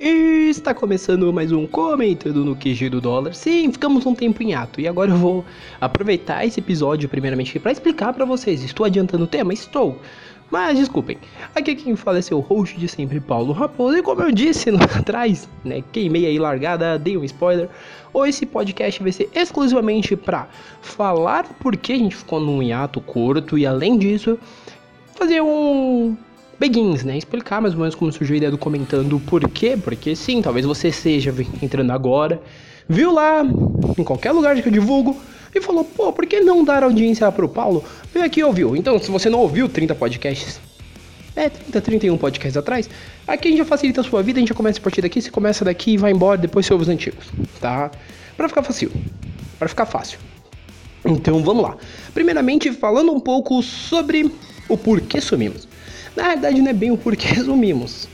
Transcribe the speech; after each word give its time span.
E 0.00 0.48
está 0.48 0.72
começando 0.72 1.32
mais 1.32 1.50
um 1.50 1.66
Comentando 1.66 2.44
no 2.44 2.54
QG 2.54 2.88
do 2.88 3.00
Dólar. 3.00 3.34
Sim, 3.34 3.72
ficamos 3.72 4.06
um 4.06 4.14
tempo 4.14 4.40
em 4.44 4.54
ato 4.54 4.80
e 4.80 4.86
agora 4.86 5.10
eu 5.10 5.16
vou 5.16 5.44
aproveitar 5.80 6.46
esse 6.46 6.60
episódio 6.60 7.08
primeiramente 7.08 7.58
para 7.58 7.72
explicar 7.72 8.12
para 8.12 8.24
vocês. 8.24 8.62
Estou 8.62 8.86
adiantando 8.86 9.24
o 9.24 9.26
tema? 9.26 9.52
Estou. 9.52 10.00
Mas 10.52 10.78
desculpem, 10.78 11.18
aqui 11.52 11.74
quem 11.74 11.96
fala 11.96 12.18
é 12.18 12.22
seu 12.22 12.38
host 12.38 12.78
de 12.78 12.86
sempre, 12.86 13.18
Paulo 13.18 13.52
Raposo, 13.52 13.98
e 13.98 14.02
como 14.02 14.22
eu 14.22 14.30
disse 14.30 14.70
lá 14.70 14.84
atrás, 14.94 15.48
né, 15.64 15.82
queimei 15.90 16.26
aí 16.26 16.38
largada, 16.38 16.96
dei 16.96 17.16
um 17.16 17.24
spoiler, 17.24 17.68
ou 18.12 18.24
esse 18.24 18.46
podcast 18.46 19.02
vai 19.02 19.10
ser 19.10 19.28
exclusivamente 19.34 20.14
para 20.14 20.46
falar 20.80 21.42
por 21.58 21.76
que 21.76 21.92
a 21.92 21.98
gente 21.98 22.14
ficou 22.14 22.38
num 22.38 22.62
hiato 22.62 23.00
curto 23.00 23.58
e 23.58 23.66
além 23.66 23.98
disso, 23.98 24.38
fazer 25.16 25.42
um 25.42 26.16
Begins, 26.58 27.04
né? 27.04 27.16
Explicar 27.16 27.60
mais 27.60 27.74
ou 27.74 27.80
menos 27.80 27.94
como 27.94 28.10
surgiu 28.12 28.34
a 28.34 28.36
ideia 28.36 28.50
do 28.50 28.58
comentando 28.58 29.20
por 29.20 29.48
quê, 29.48 29.76
porque 29.76 30.16
sim, 30.16 30.42
talvez 30.42 30.66
você 30.66 30.90
seja 30.90 31.32
entrando 31.62 31.92
agora, 31.92 32.42
viu 32.88 33.12
lá 33.12 33.44
em 33.96 34.02
qualquer 34.02 34.32
lugar 34.32 34.60
que 34.60 34.66
eu 34.66 34.72
divulgo 34.72 35.16
e 35.54 35.60
falou, 35.60 35.84
pô, 35.84 36.12
por 36.12 36.26
que 36.26 36.40
não 36.40 36.64
dar 36.64 36.82
audiência 36.82 37.30
pro 37.30 37.48
Paulo? 37.48 37.84
Veio 38.12 38.26
aqui 38.26 38.40
e 38.40 38.44
ouviu. 38.44 38.74
Então, 38.74 38.98
se 38.98 39.08
você 39.08 39.30
não 39.30 39.38
ouviu 39.38 39.68
30 39.68 39.94
podcasts, 39.94 40.60
é, 41.36 41.48
30, 41.48 41.80
31 41.80 42.18
podcasts 42.18 42.56
atrás, 42.56 42.90
aqui 43.24 43.46
a 43.46 43.50
gente 43.52 43.58
já 43.58 43.64
facilita 43.64 44.00
a 44.00 44.04
sua 44.04 44.20
vida, 44.20 44.38
a 44.38 44.40
gente 44.40 44.48
já 44.48 44.54
começa 44.54 44.80
a 44.80 44.82
partir 44.82 45.00
daqui, 45.00 45.22
você 45.22 45.30
começa 45.30 45.64
daqui 45.64 45.92
e 45.92 45.96
vai 45.96 46.10
embora, 46.10 46.36
depois 46.38 46.66
você 46.66 46.72
ouve 46.72 46.82
os 46.82 46.88
antigos, 46.88 47.26
tá? 47.60 47.90
Pra 48.36 48.48
ficar 48.48 48.64
fácil, 48.64 48.90
pra 49.60 49.68
ficar 49.68 49.86
fácil. 49.86 50.18
Então, 51.04 51.40
vamos 51.44 51.62
lá. 51.62 51.76
Primeiramente, 52.12 52.72
falando 52.72 53.12
um 53.12 53.20
pouco 53.20 53.62
sobre 53.62 54.28
o 54.68 54.76
porquê 54.76 55.20
sumimos. 55.20 55.68
Na 56.18 56.30
verdade, 56.30 56.60
não 56.60 56.68
é 56.68 56.72
bem 56.72 56.90
o 56.90 56.96
porquê 56.96 57.28
resumimos. 57.32 58.08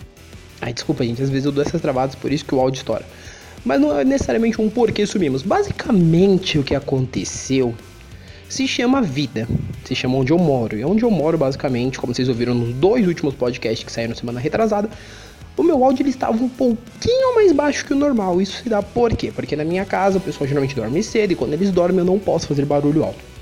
Ai, 0.60 0.74
desculpa, 0.74 1.02
gente, 1.02 1.22
às 1.22 1.30
vezes 1.30 1.46
eu 1.46 1.52
dou 1.52 1.64
essas 1.64 1.80
travadas, 1.80 2.14
por 2.14 2.30
isso 2.30 2.44
que 2.44 2.54
o 2.54 2.60
áudio 2.60 2.77
estoura. 2.77 3.02
Mas 3.64 3.80
não 3.80 3.98
é 3.98 4.04
necessariamente 4.04 4.60
um 4.60 4.68
porquê 4.68 5.06
sumimos. 5.06 5.40
Basicamente, 5.40 6.58
o 6.58 6.62
que 6.62 6.75
aconteceu 6.75 7.75
se 8.47 8.69
chama 8.69 9.00
vida. 9.00 9.48
Se 9.86 9.94
chama 9.94 10.19
onde 10.19 10.32
eu 10.32 10.38
moro. 10.38 10.77
E 10.77 10.84
onde 10.84 11.02
eu 11.02 11.10
moro, 11.10 11.38
basicamente, 11.38 11.98
como 11.98 12.14
vocês 12.14 12.28
ouviram 12.28 12.55
nos 12.55 12.75
dois 12.75 13.08
últimos 13.08 13.32
podcasts 13.34 13.82
que 13.82 13.91
saíram 13.91 14.14
semana 14.14 14.38
retrasada, 14.38 14.91
o 15.56 15.62
meu 15.62 15.82
áudio 15.82 16.02
ele 16.02 16.10
estava 16.10 16.36
um 16.36 16.48
pouquinho 16.48 17.34
mais 17.34 17.52
baixo 17.52 17.86
que 17.86 17.94
o 17.94 17.97
normal. 17.97 18.38
Isso 18.38 18.62
se 18.62 18.69
dá 18.69 18.82
por 18.82 19.16
quê? 19.16 19.32
Porque 19.34 19.56
na 19.56 19.64
minha 19.64 19.86
casa 19.86 20.19
o 20.19 20.20
pessoal 20.20 20.47
geralmente 20.47 20.77
dorme 20.77 21.02
cedo 21.02 21.32
e 21.32 21.34
quando 21.34 21.55
eles 21.55 21.70
dormem 21.70 22.00
eu 22.00 22.05
não 22.05 22.19
posso 22.19 22.47
fazer 22.47 22.66
barulho 22.66 23.02
alto. 23.02 23.33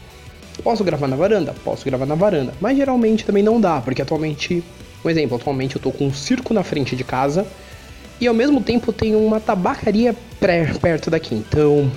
Posso 0.63 0.85
gravar 0.85 1.09
na 1.09 1.17
varanda? 1.17 1.55
Posso 1.65 1.85
gravar 1.85 2.07
na 2.07 2.15
varanda. 2.15 2.53
Mas 2.61 2.77
geralmente 2.77 3.25
também 3.25 3.43
não 3.43 3.61
dá, 3.61 3.81
porque 3.81 4.03
atualmente, 4.03 4.63
um 5.05 5.11
exemplo, 5.11 5.37
atualmente 5.37 5.77
eu 5.77 5.83
tô 5.83 5.91
com 5.91 6.07
um 6.07 6.13
circo 6.13 6.53
na 6.53 6.63
frente 6.63 6.95
de 6.95 7.05
casa 7.05 7.47
e 8.21 8.27
ao 8.27 8.35
mesmo 8.35 8.61
tempo 8.61 8.93
tem 8.93 9.17
uma 9.17 9.41
tabacaria 9.41 10.15
perto 10.39 11.11
daqui. 11.11 11.35
Então, 11.35 11.91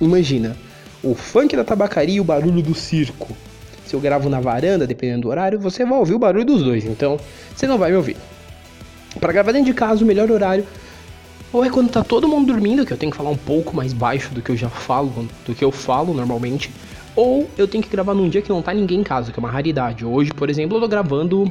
imagina, 0.00 0.56
o 1.02 1.14
funk 1.14 1.56
da 1.56 1.64
tabacaria 1.64 2.16
e 2.16 2.20
o 2.20 2.24
barulho 2.24 2.62
do 2.62 2.74
circo. 2.74 3.36
Se 3.84 3.94
eu 3.94 4.00
gravo 4.00 4.28
na 4.28 4.40
varanda, 4.40 4.86
dependendo 4.86 5.22
do 5.22 5.28
horário, 5.28 5.58
você 5.58 5.84
vai 5.84 5.98
ouvir 5.98 6.14
o 6.14 6.18
barulho 6.18 6.44
dos 6.44 6.62
dois, 6.62 6.84
então 6.84 7.18
você 7.54 7.66
não 7.66 7.78
vai 7.78 7.90
me 7.90 7.96
ouvir. 7.96 8.16
Para 9.20 9.32
gravar 9.32 9.52
dentro 9.52 9.66
de 9.66 9.74
casa, 9.74 10.02
o 10.02 10.06
melhor 10.06 10.30
horário 10.30 10.66
ou 11.52 11.64
é 11.64 11.70
quando 11.70 11.90
tá 11.90 12.02
todo 12.02 12.28
mundo 12.28 12.52
dormindo, 12.52 12.84
que 12.84 12.92
eu 12.92 12.96
tenho 12.96 13.10
que 13.10 13.16
falar 13.16 13.30
um 13.30 13.36
pouco 13.36 13.74
mais 13.74 13.92
baixo 13.92 14.34
do 14.34 14.42
que 14.42 14.50
eu 14.50 14.56
já 14.56 14.68
falo, 14.68 15.28
do 15.44 15.54
que 15.54 15.64
eu 15.64 15.70
falo 15.72 16.12
normalmente, 16.12 16.70
ou 17.16 17.48
eu 17.56 17.66
tenho 17.66 17.82
que 17.82 17.88
gravar 17.88 18.14
num 18.14 18.28
dia 18.28 18.42
que 18.42 18.50
não 18.50 18.60
tá 18.60 18.74
ninguém 18.74 19.00
em 19.00 19.02
casa, 19.02 19.32
que 19.32 19.38
é 19.38 19.42
uma 19.42 19.50
raridade. 19.50 20.04
Hoje, 20.04 20.30
por 20.32 20.50
exemplo, 20.50 20.76
eu 20.76 20.82
tô 20.82 20.86
gravando 20.86 21.50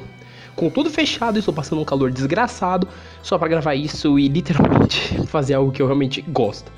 com 0.55 0.69
tudo 0.69 0.89
fechado 0.89 1.37
e 1.37 1.39
estou 1.39 1.53
passando 1.53 1.81
um 1.81 1.85
calor 1.85 2.11
desgraçado 2.11 2.87
só 3.21 3.37
para 3.37 3.47
gravar 3.47 3.75
isso 3.75 4.17
e 4.17 4.27
literalmente 4.27 5.19
fazer 5.27 5.55
algo 5.55 5.71
que 5.71 5.81
eu 5.81 5.87
realmente 5.87 6.21
gosto. 6.21 6.71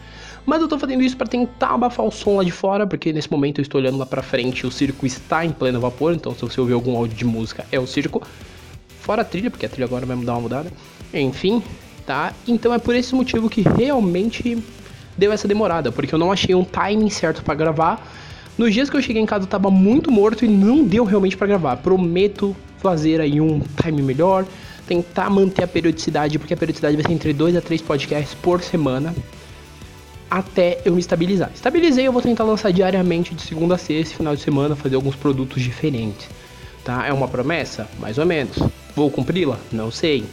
Mas 0.46 0.62
eu 0.62 0.68
tô 0.70 0.80
fazendo 0.80 1.04
isso 1.04 1.18
para 1.18 1.28
tentar 1.28 1.74
abafar 1.74 2.06
o 2.06 2.12
som 2.12 2.38
lá 2.38 2.44
de 2.44 2.52
fora, 2.52 2.88
porque 2.88 3.12
nesse 3.12 3.30
momento 3.30 3.60
eu 3.60 3.64
estou 3.64 3.82
olhando 3.82 3.98
lá 3.98 4.06
para 4.06 4.24
frente, 4.24 4.66
o 4.66 4.72
circo 4.72 5.06
está 5.06 5.44
em 5.44 5.52
pleno 5.52 5.80
vapor, 5.82 6.14
então 6.14 6.34
se 6.34 6.42
você 6.42 6.60
ouvir 6.62 6.74
algum 6.74 6.96
áudio 6.96 7.18
de 7.18 7.26
música 7.26 7.66
é 7.70 7.78
o 7.78 7.86
circo. 7.86 8.26
Fora 9.02 9.24
a 9.24 9.26
trilha, 9.26 9.52
porque 9.52 9.66
a 9.66 9.70
trilha 9.70 9.86
agora 9.86 10.06
vai 10.06 10.16
mudar 10.16 10.34
uma 10.34 10.42
mudada. 10.42 10.72
Enfim, 11.14 11.62
tá? 12.06 12.34
Então 12.48 12.74
é 12.74 12.80
por 12.80 12.96
esse 12.96 13.14
motivo 13.14 13.50
que 13.50 13.62
realmente 13.62 14.58
deu 15.18 15.34
essa 15.34 15.48
demorada, 15.50 15.92
porque 15.92 16.16
eu 16.16 16.20
não 16.20 16.32
achei 16.32 16.56
um 16.56 16.64
timing 16.64 17.10
certo 17.10 17.44
para 17.44 17.54
gravar 17.54 18.02
nos 18.58 18.74
dias 18.74 18.90
que 18.90 18.98
eu 18.98 19.02
cheguei 19.02 19.22
em 19.22 19.26
casa 19.26 19.46
eu 19.46 19.50
tava 19.50 19.70
muito 19.70 20.12
morto 20.12 20.44
e 20.44 20.48
não 20.48 20.84
deu 20.84 21.04
realmente 21.04 21.38
para 21.38 21.48
gravar. 21.48 21.78
Prometo 21.78 22.56
fazer 22.80 23.22
aí 23.22 23.40
um 23.42 23.62
time 23.82 24.02
melhor, 24.02 24.46
tentar 24.88 25.30
manter 25.30 25.64
a 25.64 25.68
periodicidade, 25.68 26.38
porque 26.40 26.54
a 26.54 26.58
periodicidade 26.58 26.96
vai 26.96 27.06
ser 27.06 27.12
entre 27.12 27.34
2 27.34 27.56
a 27.56 27.62
3 27.62 27.82
podcasts 27.82 28.34
por 28.36 28.62
semana 28.62 29.14
até 30.30 30.82
eu 30.86 30.94
me 30.94 31.00
estabilizar. 31.00 31.52
Estabilizei, 31.54 32.08
eu 32.08 32.12
vou 32.12 32.22
tentar 32.22 32.44
lançar 32.44 32.72
diariamente 32.72 33.34
de 33.34 33.42
segunda 33.42 33.76
a 33.76 33.78
sexta, 33.78 34.18
final 34.18 34.36
de 34.36 34.42
semana, 34.42 34.76
fazer 34.76 34.96
alguns 34.96 35.16
produtos 35.16 35.62
diferentes. 35.62 36.30
Tá? 36.84 37.06
É 37.08 37.14
uma 37.14 37.28
promessa? 37.28 37.88
Mais 38.00 38.18
ou 38.18 38.26
menos. 38.26 38.58
Vou 38.96 39.10
cumpri-la? 39.10 39.58
Não 39.72 39.92
sei. 39.92 40.26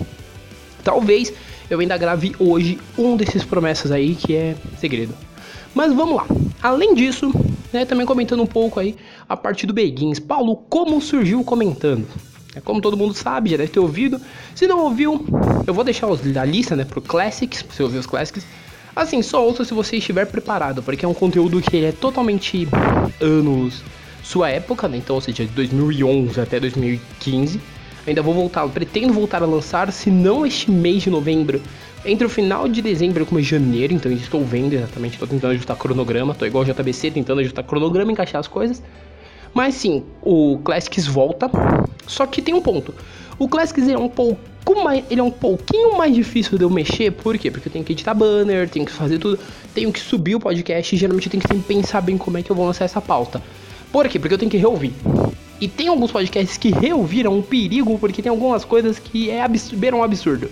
Talvez 0.83 1.33
eu 1.71 1.81
ainda 1.81 1.97
grave 1.97 2.35
hoje 2.39 2.79
um 2.99 3.17
desses 3.17 3.45
promessas 3.45 3.91
aí 3.91 4.15
que 4.15 4.35
é 4.35 4.55
segredo. 4.79 5.15
Mas 5.75 5.93
vamos 5.93 6.17
lá. 6.17 6.27
Além 6.63 6.95
disso, 6.95 7.33
né, 7.75 7.85
também 7.85 8.07
comentando 8.07 8.41
um 8.41 8.47
pouco 8.47 8.79
aí 8.79 8.97
a 9.29 9.37
parte 9.37 9.67
do 9.67 9.75
Beguins. 9.75 10.21
Paulo, 10.21 10.57
como 10.57 11.01
surgiu 11.01 11.43
comentando? 11.43 12.07
É 12.55 12.61
como 12.61 12.81
todo 12.81 12.97
mundo 12.97 13.13
sabe, 13.13 13.51
já 13.51 13.57
deve 13.57 13.73
ter 13.73 13.81
ouvido. 13.81 14.21
Se 14.55 14.67
não 14.69 14.85
ouviu, 14.85 15.27
eu 15.67 15.75
vou 15.75 15.83
deixar 15.83 16.07
a 16.07 16.45
lista, 16.45 16.77
né, 16.77 16.85
pro 16.85 17.03
Classics, 17.03 17.63
pra 17.63 17.75
você 17.75 17.83
ouvir 17.83 17.99
os 17.99 18.07
Classics. 18.07 18.47
Assim, 18.95 19.21
só 19.23 19.45
ouça 19.45 19.65
se 19.65 19.75
você 19.75 19.97
estiver 19.97 20.25
preparado, 20.25 20.81
porque 20.81 21.05
é 21.05 21.09
um 21.09 21.15
conteúdo 21.15 21.61
que 21.61 21.85
é 21.85 21.91
totalmente 21.91 22.69
anos 23.21 23.83
sua 24.23 24.49
época, 24.51 24.87
né? 24.87 24.99
Então, 24.99 25.17
ou 25.17 25.21
seja, 25.21 25.45
de 25.45 25.51
2011 25.51 26.41
até 26.41 26.61
2015. 26.61 27.61
Ainda 28.07 28.21
vou 28.23 28.35
voltar, 28.35 28.69
pretendo 28.69 29.13
voltar 29.13 29.43
a 29.43 29.47
lançar, 29.47 29.91
se 29.91 30.11
não 30.11 30.45
este 30.45 30.71
mês 30.71 31.03
de 31.03 31.11
novembro, 31.11 31.61
entre 32.05 32.27
o 32.27 32.29
final 32.29 32.69
de 32.69 32.83
dezembro 32.83 33.23
e 33.23 33.27
começo 33.27 33.47
de 33.47 33.51
janeiro, 33.53 33.95
então 33.95 34.13
estou 34.13 34.45
vendo 34.45 34.75
exatamente, 34.75 35.15
estou 35.15 35.27
tentando 35.27 35.53
ajustar 35.53 35.77
cronograma, 35.77 36.33
estou 36.33 36.47
igual 36.47 36.65
JBC, 36.65 37.13
tentando 37.13 37.41
ajustar 37.41 37.65
cronograma, 37.65 38.13
encaixar 38.13 38.41
as 38.41 38.47
coisas. 38.47 38.83
Mas 39.55 39.77
sim, 39.77 40.03
o 40.21 40.59
Classics 40.59 41.07
volta, 41.07 41.51
só 42.07 42.27
que 42.27 42.43
tem 42.43 42.53
um 42.53 42.61
ponto. 42.61 42.95
O 43.39 43.49
Classics 43.49 43.89
é 43.89 43.97
um 43.97 44.09
pouco 44.09 44.85
mais, 44.85 45.05
ele 45.11 45.21
é 45.21 45.25
um 45.25 45.31
pouquinho 45.31 45.97
mais 45.97 46.15
difícil 46.15 46.59
de 46.59 46.65
eu 46.65 46.71
mexer, 46.71 47.11
por 47.11 47.39
quê? 47.39 47.51
Porque 47.51 47.69
eu 47.69 47.73
tenho 47.73 47.85
que 47.85 47.93
editar 47.93 48.13
banner, 48.13 48.69
tenho 48.69 48.85
que 48.85 48.93
fazer 48.93 49.19
tudo, 49.19 49.39
tenho 49.75 49.91
que 49.91 50.01
subir 50.01 50.35
o 50.35 50.41
podcast 50.41 50.95
e 50.95 50.99
geralmente 50.99 51.27
eu 51.27 51.31
tenho 51.31 51.43
que 51.43 51.55
pensar 51.67 52.03
bem 52.03 52.19
como 52.19 52.37
é 52.37 52.43
que 52.43 52.51
eu 52.51 52.57
vou 52.57 52.67
lançar 52.67 52.85
essa 52.85 53.01
pauta. 53.01 53.41
Por 53.91 54.09
quê? 54.09 54.19
Porque 54.19 54.35
eu 54.35 54.39
tenho 54.39 54.51
que 54.51 54.59
reouvir. 54.59 54.93
E 55.61 55.69
tem 55.69 55.89
alguns 55.89 56.11
podcasts 56.11 56.57
que 56.57 56.71
reouviram 56.71 57.37
um 57.39 57.43
perigo, 57.43 57.99
porque 57.99 58.21
tem 58.21 58.31
algumas 58.31 58.65
coisas 58.65 58.99
que 58.99 59.31
é 59.31 59.43
abs 59.43 59.71
beiram 59.71 60.01
um 60.01 60.03
absurdo. 60.03 60.51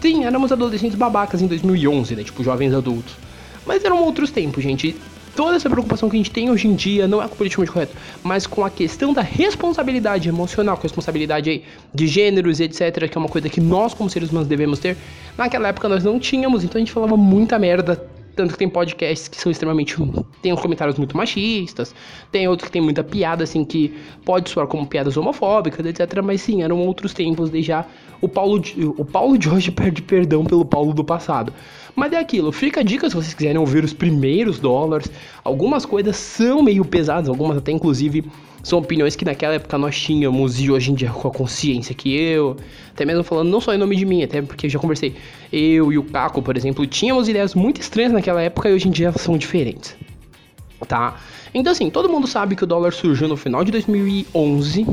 Sim, 0.00 0.24
éramos 0.24 0.52
adolescentes 0.52 0.96
babacas 0.96 1.40
em 1.40 1.46
2011, 1.46 2.14
né? 2.16 2.22
Tipo, 2.22 2.44
jovens 2.44 2.74
adultos. 2.74 3.14
Mas 3.66 3.84
eram 3.84 4.02
outros 4.02 4.30
tempos, 4.30 4.62
gente. 4.62 4.94
Toda 5.34 5.56
essa 5.56 5.68
preocupação 5.68 6.08
que 6.08 6.16
a 6.16 6.18
gente 6.18 6.30
tem 6.30 6.50
hoje 6.50 6.66
em 6.66 6.74
dia 6.74 7.06
não 7.06 7.22
é 7.22 7.28
com 7.28 7.34
o 7.34 7.36
politicamente 7.36 7.70
correto, 7.70 7.94
mas 8.22 8.46
com 8.46 8.64
a 8.64 8.70
questão 8.70 9.12
da 9.12 9.20
responsabilidade 9.20 10.30
emocional, 10.30 10.76
com 10.76 10.82
a 10.82 10.84
responsabilidade 10.84 11.50
aí 11.50 11.64
de 11.92 12.06
gêneros, 12.06 12.58
etc., 12.58 13.06
que 13.06 13.18
é 13.18 13.20
uma 13.20 13.28
coisa 13.28 13.46
que 13.50 13.60
nós, 13.60 13.92
como 13.92 14.08
seres 14.08 14.30
humanos, 14.30 14.48
devemos 14.48 14.78
ter. 14.78 14.96
Naquela 15.36 15.68
época 15.68 15.90
nós 15.90 16.04
não 16.04 16.18
tínhamos, 16.18 16.64
então 16.64 16.78
a 16.78 16.80
gente 16.80 16.92
falava 16.92 17.18
muita 17.18 17.58
merda 17.58 18.02
tanto 18.36 18.52
que 18.52 18.58
tem 18.58 18.68
podcasts 18.68 19.26
que 19.26 19.36
são 19.40 19.50
extremamente. 19.50 19.96
tem 20.42 20.54
comentários 20.54 20.98
muito 20.98 21.16
machistas, 21.16 21.94
tem 22.30 22.46
outros 22.46 22.68
que 22.68 22.72
tem 22.72 22.82
muita 22.82 23.02
piada, 23.02 23.42
assim, 23.42 23.64
que 23.64 23.96
pode 24.24 24.50
soar 24.50 24.66
como 24.66 24.86
piadas 24.86 25.16
homofóbicas, 25.16 25.84
etc. 25.84 26.20
Mas 26.22 26.42
sim, 26.42 26.62
eram 26.62 26.78
outros 26.86 27.14
tempos, 27.14 27.48
desde 27.48 27.68
já. 27.68 27.86
O 28.20 28.28
Paulo, 28.28 28.60
de, 28.60 28.84
o 28.84 29.04
Paulo 29.04 29.36
de 29.36 29.48
hoje 29.48 29.70
perde 29.72 30.02
perdão 30.02 30.44
pelo 30.44 30.64
Paulo 30.64 30.92
do 30.92 31.02
passado. 31.02 31.52
Mas 31.94 32.12
é 32.12 32.18
aquilo, 32.18 32.52
fica 32.52 32.80
a 32.80 32.82
dica 32.82 33.08
se 33.08 33.16
vocês 33.16 33.32
quiserem 33.32 33.58
ouvir 33.58 33.82
os 33.82 33.94
primeiros 33.94 34.58
dólares. 34.58 35.10
Algumas 35.42 35.86
coisas 35.86 36.14
são 36.14 36.62
meio 36.62 36.84
pesadas, 36.84 37.28
algumas 37.30 37.56
até 37.56 37.72
inclusive 37.72 38.22
são 38.66 38.80
opiniões 38.80 39.14
que 39.14 39.24
naquela 39.24 39.54
época 39.54 39.78
nós 39.78 39.96
tínhamos 39.96 40.60
e 40.60 40.72
hoje 40.72 40.90
em 40.90 40.94
dia 40.96 41.08
com 41.08 41.28
a 41.28 41.30
consciência 41.30 41.94
que 41.94 42.12
eu, 42.12 42.56
até 42.90 43.04
mesmo 43.04 43.22
falando 43.22 43.48
não 43.48 43.60
só 43.60 43.72
em 43.72 43.78
nome 43.78 43.94
de 43.94 44.04
mim, 44.04 44.24
até 44.24 44.42
porque 44.42 44.68
já 44.68 44.76
conversei, 44.76 45.14
eu 45.52 45.92
e 45.92 45.98
o 45.98 46.02
Caco, 46.02 46.42
por 46.42 46.56
exemplo, 46.56 46.84
tínhamos 46.84 47.28
ideias 47.28 47.54
muito 47.54 47.80
estranhas 47.80 48.12
naquela 48.12 48.42
época 48.42 48.68
e 48.68 48.72
hoje 48.72 48.88
em 48.88 48.90
dia 48.90 49.12
são 49.12 49.38
diferentes. 49.38 49.96
Tá? 50.88 51.14
Então 51.54 51.70
assim, 51.70 51.88
todo 51.88 52.08
mundo 52.08 52.26
sabe 52.26 52.56
que 52.56 52.64
o 52.64 52.66
dólar 52.66 52.92
surgiu 52.92 53.28
no 53.28 53.36
final 53.36 53.62
de 53.62 53.70
2011, 53.70 54.84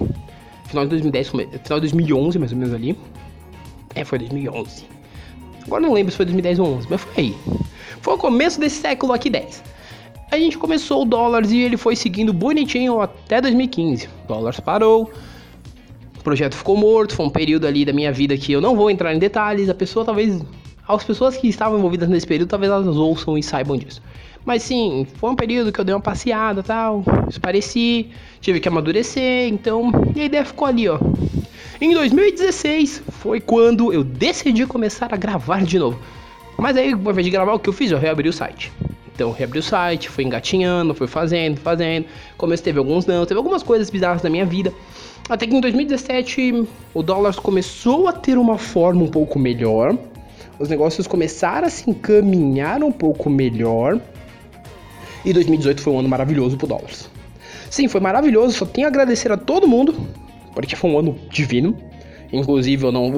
final 0.67 0.83
de 0.83 0.89
2010, 0.91 1.29
final 1.29 1.79
de 1.79 1.79
2011 1.79 2.37
mais 2.37 2.51
ou 2.51 2.57
menos 2.59 2.75
ali. 2.75 2.95
É, 3.95 4.05
foi 4.05 4.19
2011. 4.19 4.85
Agora 5.65 5.81
não 5.81 5.93
lembro 5.93 6.11
se 6.11 6.17
foi 6.17 6.27
2010 6.27 6.59
ou 6.59 6.75
11, 6.75 6.87
mas 6.91 7.01
foi 7.01 7.23
aí. 7.23 7.35
Foi 8.01 8.13
o 8.13 8.17
começo 8.19 8.59
desse 8.59 8.81
século 8.81 9.13
aqui 9.13 9.31
10 9.31 9.72
a 10.33 10.39
gente 10.39 10.57
começou 10.57 11.03
o 11.03 11.06
dólar 11.06 11.45
e 11.45 11.62
ele 11.62 11.77
foi 11.77 11.95
seguindo 11.95 12.33
bonitinho 12.33 13.00
até 13.00 13.39
2015. 13.39 14.09
O 14.25 14.27
dólar 14.27 14.59
parou, 14.62 15.12
o 16.18 16.24
projeto 16.24 16.56
ficou 16.56 16.75
morto, 16.75 17.15
foi 17.15 17.25
um 17.25 17.30
período 17.30 17.68
ali 17.68 17.85
da 17.85 17.94
minha 17.94 18.12
vida 18.12 18.35
que 18.35 18.51
eu 18.51 18.59
não 18.59 18.75
vou 18.75 18.89
entrar 18.89 19.13
em 19.13 19.19
detalhes, 19.19 19.69
a 19.69 19.75
pessoa 19.75 20.03
talvez 20.03 20.41
as 20.88 21.03
pessoas 21.03 21.38
que 21.38 21.47
estavam 21.47 21.77
envolvidas 21.77 22.09
nesse 22.09 22.25
período, 22.25 22.50
talvez 22.50 22.71
elas 22.71 22.97
ouçam 22.97 23.38
e 23.38 23.44
saibam 23.44 23.77
disso. 23.77 24.01
Mas 24.44 24.63
sim, 24.63 25.06
foi 25.15 25.30
um 25.30 25.35
período 25.35 25.71
que 25.71 25.80
eu 25.80 25.85
dei 25.85 25.94
uma 25.94 26.01
passeada 26.01 26.63
tal, 26.63 27.03
pareci, 27.39 28.09
tive 28.41 28.59
que 28.59 28.68
amadurecer, 28.68 29.47
então, 29.47 29.91
e 30.15 30.21
a 30.21 30.25
ideia 30.25 30.44
ficou 30.44 30.68
ali, 30.68 30.89
ó. 30.89 31.00
Em 31.79 31.94
2016 31.94 33.03
foi 33.21 33.39
quando 33.39 33.94
eu 33.94 34.03
decidi 34.03 34.65
começar 34.65 35.13
a 35.13 35.18
gravar 35.18 35.63
de 35.63 35.77
novo. 35.77 36.00
Mas 36.57 36.75
aí, 36.75 36.91
ao 36.91 37.00
invés 37.00 37.24
de 37.24 37.31
gravar, 37.31 37.53
o 37.53 37.59
que 37.59 37.69
eu 37.69 37.74
fiz? 37.74 37.91
Eu 37.91 38.00
reabri 38.00 38.27
o 38.27 38.33
site. 38.33 38.71
Então, 39.13 39.31
reabri 39.31 39.60
o 39.60 39.63
site, 39.63 40.10
fui 40.10 40.24
engatinhando, 40.24 40.94
fui 40.94 41.07
fazendo, 41.07 41.60
fazendo. 41.60 42.07
Começo 42.38 42.63
teve 42.63 42.80
alguns 42.80 43.06
não, 43.06 43.25
teve 43.25 43.38
algumas 43.38 43.62
coisas 43.62 43.89
bizarras 43.89 44.24
na 44.24 44.30
minha 44.30 44.45
vida. 44.45 44.74
Até 45.30 45.45
que 45.48 45.56
em 45.56 45.62
2017 45.62 46.68
o 46.94 47.04
dólar 47.04 47.36
começou 47.36 48.07
a 48.07 48.13
ter 48.13 48.38
uma 48.38 48.57
forma 48.57 49.04
um 49.04 49.07
pouco 49.07 49.38
melhor. 49.38 49.98
Os 50.60 50.68
negócios 50.68 51.07
começaram 51.07 51.68
a 51.68 51.69
se 51.69 51.89
encaminhar 51.89 52.83
um 52.83 52.92
pouco 52.92 53.30
melhor. 53.30 54.00
E 55.24 55.31
2018 55.31 55.81
foi 55.81 55.94
um 55.94 56.00
ano 56.00 56.10
maravilhoso 56.10 56.57
pro 56.57 56.68
dólar. 56.68 56.89
Sim, 57.69 57.88
foi 57.88 58.01
maravilhoso, 58.01 58.57
só 58.57 58.65
tenho 58.65 58.88
a 58.88 58.89
agradecer 58.89 59.31
a 59.31 59.38
todo 59.38 59.68
mundo, 59.68 59.95
porque 60.54 60.75
foi 60.75 60.89
um 60.89 61.00
ano 61.00 61.18
divino. 61.30 61.77
Inclusive, 62.31 62.86
eu 62.86 62.92
não, 62.92 63.13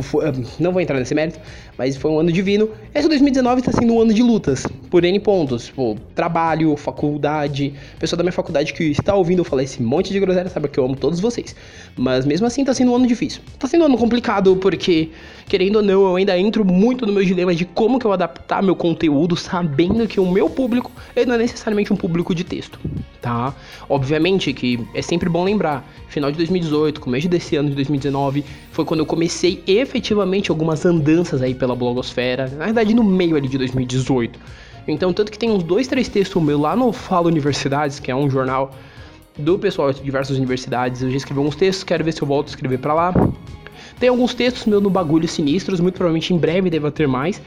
não 0.60 0.72
vou 0.72 0.82
entrar 0.82 1.00
nesse 1.00 1.16
mérito, 1.16 1.40
mas 1.78 1.98
foi 1.98 2.12
um 2.12 2.20
ano 2.20 2.32
divino. 2.32 2.70
Esse 2.94 3.08
2019 3.08 3.60
está 3.60 3.72
sendo 3.72 3.94
um 3.94 4.02
ano 4.02 4.14
de 4.14 4.22
lutas, 4.22 4.66
por 4.90 5.04
N 5.04 5.20
pontos. 5.20 5.66
Tipo, 5.66 5.98
trabalho, 6.14 6.76
faculdade. 6.78 7.74
Pessoa 8.00 8.18
da 8.18 8.24
minha 8.24 8.32
faculdade 8.32 8.74
que 8.74 8.84
está 8.86 9.16
ouvindo 9.16 9.40
eu 9.40 9.44
falar 9.44 9.64
esse 9.64 9.82
monte 9.82 10.12
de 10.12 10.20
groselha 10.20 10.50
sabe 10.50 10.68
que 10.68 10.80
eu 10.80 10.86
amo 10.86 10.96
todos 10.96 11.20
vocês. 11.20 11.56
Mas 11.98 12.26
mesmo 12.26 12.48
assim, 12.48 12.62
está 12.62 12.74
sendo 12.74 12.92
um 12.92 12.96
ano 12.96 13.08
difícil. 13.08 13.42
Está 13.54 13.68
sendo 13.68 13.82
um 13.82 13.86
ano 13.86 13.98
complicado 13.98 14.56
porque, 14.58 15.10
querendo 15.48 15.78
ou 15.78 15.84
não, 15.84 16.06
eu 16.06 16.16
ainda 16.16 16.38
entro 16.38 16.64
muito 16.64 17.06
no 17.06 17.14
meu 17.14 17.24
dilema 17.24 17.54
de 17.54 17.66
como 17.66 18.00
que 18.00 18.06
eu 18.06 18.14
adaptar 18.14 18.62
meu 18.62 18.76
conteúdo 18.76 19.36
sabendo 19.36 20.08
que 20.08 20.20
o 20.20 20.30
meu 20.30 20.50
público 20.50 20.92
ele 21.16 21.26
não 21.26 21.36
é 21.36 21.40
necessariamente 21.40 21.92
um 21.92 21.96
público 21.96 22.36
de 22.36 22.44
texto, 22.44 22.80
tá? 23.22 23.54
Obviamente 23.90 24.54
que 24.54 24.80
é 24.94 25.02
sempre 25.02 25.30
bom 25.30 25.44
lembrar, 25.44 25.88
final 26.08 26.32
de 26.32 26.38
2018, 26.38 27.02
começo 27.02 27.28
desse 27.28 27.56
ano 27.56 27.70
de 27.70 27.76
2019, 27.76 28.44
foi 28.72 28.86
quando 28.86 29.00
eu 29.00 29.06
comecei 29.06 29.64
efetivamente 29.66 30.52
algumas 30.52 30.86
andanças 30.86 31.42
aí 31.42 31.54
pela 31.54 31.65
blogosfera, 31.74 32.50
na 32.50 32.66
verdade 32.66 32.94
no 32.94 33.04
meio 33.04 33.38
ali 33.38 33.48
de 33.48 33.58
2018. 33.58 34.38
Então, 34.88 35.12
tanto 35.12 35.32
que 35.32 35.40
tem 35.40 35.50
uns 35.50 35.64
dois, 35.64 35.88
três 35.88 36.08
textos 36.08 36.44
meus 36.44 36.62
lá 36.62 36.76
no 36.76 36.92
Fala 36.92 37.28
Universidades, 37.28 38.00
que 38.00 38.12
é 38.12 38.16
um 38.16 38.30
jornal 38.30 38.72
do 39.38 39.58
pessoal 39.58 39.92
de 39.92 40.02
diversas 40.02 40.38
universidades. 40.38 41.02
Eu 41.02 41.10
já 41.10 41.18
escrevi 41.18 41.40
alguns 41.40 41.56
textos, 41.56 41.84
quero 41.84 42.04
ver 42.04 42.12
se 42.12 42.22
eu 42.22 42.28
volto 42.28 42.48
a 42.48 42.50
escrever 42.50 42.78
para 42.78 42.94
lá. 42.94 43.14
Tem 44.00 44.10
alguns 44.10 44.34
textos 44.34 44.66
meus 44.66 44.84
no 44.84 44.90
Bagulho 44.90 45.28
Sinistros, 45.28 45.80
muito 45.80 45.96
provavelmente 45.96 46.34
em 46.34 46.38
breve 46.38 46.70
deva 46.70 46.92
ter 46.92 47.08
mais. 47.08 47.42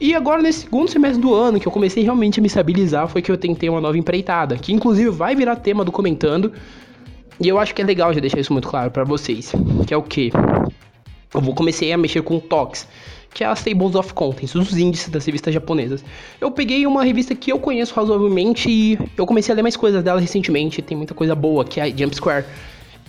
E 0.00 0.14
agora, 0.14 0.42
nesse 0.42 0.60
segundo 0.60 0.88
semestre 0.88 1.20
do 1.20 1.34
ano, 1.34 1.58
que 1.58 1.66
eu 1.66 1.72
comecei 1.72 2.02
realmente 2.02 2.40
a 2.40 2.42
me 2.42 2.46
estabilizar, 2.46 3.08
foi 3.08 3.22
que 3.22 3.30
eu 3.30 3.38
tentei 3.38 3.68
uma 3.68 3.80
nova 3.80 3.96
empreitada, 3.96 4.56
que 4.56 4.72
inclusive 4.72 5.08
vai 5.10 5.34
virar 5.34 5.56
tema 5.56 5.84
do 5.84 5.92
comentando. 5.92 6.52
E 7.40 7.48
eu 7.48 7.58
acho 7.58 7.74
que 7.74 7.82
é 7.82 7.84
legal 7.84 8.12
já 8.12 8.20
deixar 8.20 8.38
isso 8.38 8.52
muito 8.52 8.68
claro 8.68 8.90
para 8.90 9.04
vocês. 9.04 9.52
Que 9.86 9.94
é 9.94 9.96
o 9.96 10.02
que? 10.02 10.30
Eu 11.32 11.40
vou 11.40 11.54
comecei 11.54 11.92
a 11.92 11.98
mexer 11.98 12.22
com 12.22 12.38
TOCs, 12.38 12.86
que 13.34 13.42
é 13.42 13.46
as 13.48 13.62
Tables 13.62 13.96
of 13.96 14.14
Contents, 14.14 14.54
os 14.54 14.78
índices 14.78 15.08
das 15.08 15.26
revistas 15.26 15.52
japonesas. 15.52 16.04
Eu 16.40 16.52
peguei 16.52 16.86
uma 16.86 17.02
revista 17.02 17.34
que 17.34 17.50
eu 17.50 17.58
conheço 17.58 17.92
razoavelmente 17.92 18.70
e 18.70 18.96
eu 19.16 19.26
comecei 19.26 19.52
a 19.52 19.56
ler 19.56 19.62
mais 19.62 19.76
coisas 19.76 20.02
dela 20.04 20.20
recentemente, 20.20 20.80
tem 20.80 20.96
muita 20.96 21.14
coisa 21.14 21.34
boa, 21.34 21.64
que 21.64 21.80
é 21.80 21.82
a 21.82 21.86
Jump 21.88 22.14
Square. 22.14 22.44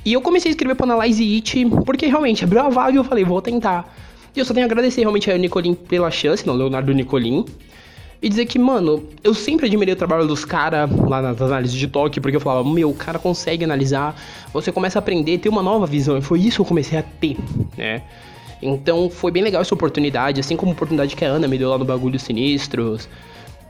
E 0.04 0.14
eu 0.14 0.22
comecei 0.22 0.50
a 0.50 0.54
escrever 0.54 0.76
para 0.76 0.92
Analyze 0.92 1.24
It, 1.24 1.66
porque 1.86 2.08
realmente 2.08 2.44
abriu 2.44 2.62
a 2.62 2.70
vaga 2.70 2.94
e 2.94 2.96
eu 2.96 3.04
falei, 3.04 3.24
vou 3.24 3.42
tentar. 3.42 3.96
E 4.36 4.40
eu 4.40 4.46
só 4.46 4.54
tenho 4.54 4.66
a 4.66 4.68
agradecer 4.68 5.02
realmente 5.02 5.30
a 5.30 5.38
Nicolin 5.38 5.76
pela 5.76 6.10
chance, 6.10 6.46
não, 6.46 6.56
Leonardo 6.56 6.92
Nicolin. 6.92 7.46
E 8.22 8.28
dizer 8.28 8.48
que, 8.48 8.58
mano, 8.58 9.04
eu 9.24 9.34
sempre 9.34 9.68
admirei 9.68 9.94
o 9.94 9.98
trabalho 9.98 10.28
dos 10.28 10.44
caras 10.44 10.90
lá 11.08 11.22
nas 11.22 11.40
análises 11.40 11.78
de 11.78 11.88
toque, 11.88 12.20
porque 12.20 12.36
eu 12.36 12.42
falava, 12.42 12.68
meu, 12.68 12.90
o 12.90 12.94
cara 12.94 13.20
consegue 13.20 13.64
analisar, 13.64 14.20
você 14.52 14.72
começa 14.72 14.98
a 14.98 15.02
aprender, 15.02 15.38
ter 15.38 15.50
uma 15.50 15.62
nova 15.62 15.86
visão. 15.86 16.18
E 16.18 16.22
foi 16.22 16.40
isso 16.40 16.58
que 16.58 16.62
eu 16.62 16.66
comecei 16.66 16.98
a 16.98 17.04
ter, 17.04 17.38
né? 17.78 18.02
Então 18.66 19.10
foi 19.10 19.32
bem 19.32 19.44
legal 19.44 19.62
essa 19.62 19.74
oportunidade, 19.74 20.40
assim 20.40 20.56
como 20.56 20.72
a 20.72 20.74
oportunidade 20.74 21.16
que 21.16 21.24
a 21.24 21.28
Ana 21.28 21.48
me 21.48 21.58
deu 21.58 21.70
lá 21.70 21.78
no 21.78 21.86
Bagulho 21.86 22.20
Sinistros. 22.20 23.08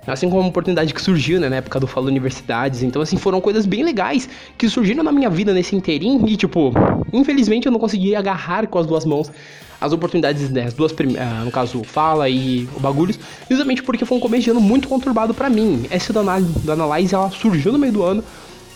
Assim 0.08 0.30
como 0.30 0.44
a 0.44 0.48
oportunidade 0.48 0.94
que 0.94 1.02
surgiu, 1.02 1.40
né, 1.40 1.50
na 1.50 1.56
época 1.56 1.80
do 1.80 1.88
Falo 1.88 2.08
Universidades. 2.08 2.84
Então, 2.84 3.02
assim, 3.02 3.18
foram 3.18 3.42
coisas 3.42 3.66
bem 3.66 3.84
legais 3.84 4.30
que 4.56 4.70
surgiram 4.70 5.04
na 5.04 5.12
minha 5.12 5.32
vida 5.32 5.52
nesse 5.52 5.76
inteirinho. 5.76 6.28
E, 6.28 6.38
tipo, 6.38 6.72
infelizmente 7.12 7.66
eu 7.66 7.72
não 7.72 7.80
consegui 7.80 8.16
agarrar 8.16 8.68
com 8.68 8.78
as 8.78 8.86
duas 8.86 9.04
mãos 9.04 9.32
as 9.80 9.92
oportunidades, 9.92 10.50
né, 10.50 10.64
as 10.64 10.74
duas, 10.74 10.92
uh, 10.92 11.44
no 11.44 11.52
caso, 11.52 11.84
Fala 11.84 12.30
e 12.30 12.68
o 12.76 12.80
Bagulhos, 12.80 13.20
justamente 13.50 13.84
porque 13.84 14.06
foi 14.06 14.18
um 14.18 14.22
começo 14.22 14.44
de 14.44 14.52
ano 14.52 14.62
muito 14.62 14.88
conturbado 14.88 15.34
para 15.34 15.50
mim. 15.50 15.86
Essa 15.90 16.14
da 16.14 16.22
Analyze, 16.22 17.14
ela 17.14 17.30
surgiu 17.30 17.72
no 17.72 17.78
meio 17.78 17.92
do 17.92 18.04
ano, 18.04 18.24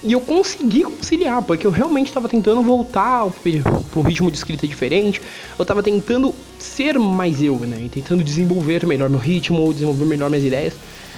e 0.01 0.13
eu 0.13 0.21
consegui 0.21 0.83
conciliar, 0.83 1.41
porque 1.41 1.67
eu 1.67 1.71
realmente 1.71 2.07
estava 2.07 2.29
tentando 2.29 2.61
voltar 2.61 3.29
para 3.29 3.99
um 3.99 4.03
ritmo 4.03 4.31
de 4.31 4.37
escrita 4.37 4.65
diferente. 4.65 5.21
Eu 5.57 5.63
estava 5.63 5.83
tentando 5.83 6.33
ser 6.57 6.97
mais 6.97 7.41
eu, 7.41 7.57
né? 7.59 7.81
E 7.83 7.89
tentando 7.89 8.23
desenvolver 8.23 8.85
melhor 8.85 9.09
meu 9.09 9.19
ritmo, 9.19 9.73
desenvolver 9.73 10.05
melhor 10.05 10.29
minhas 10.29 10.45
ideias. 10.45 10.73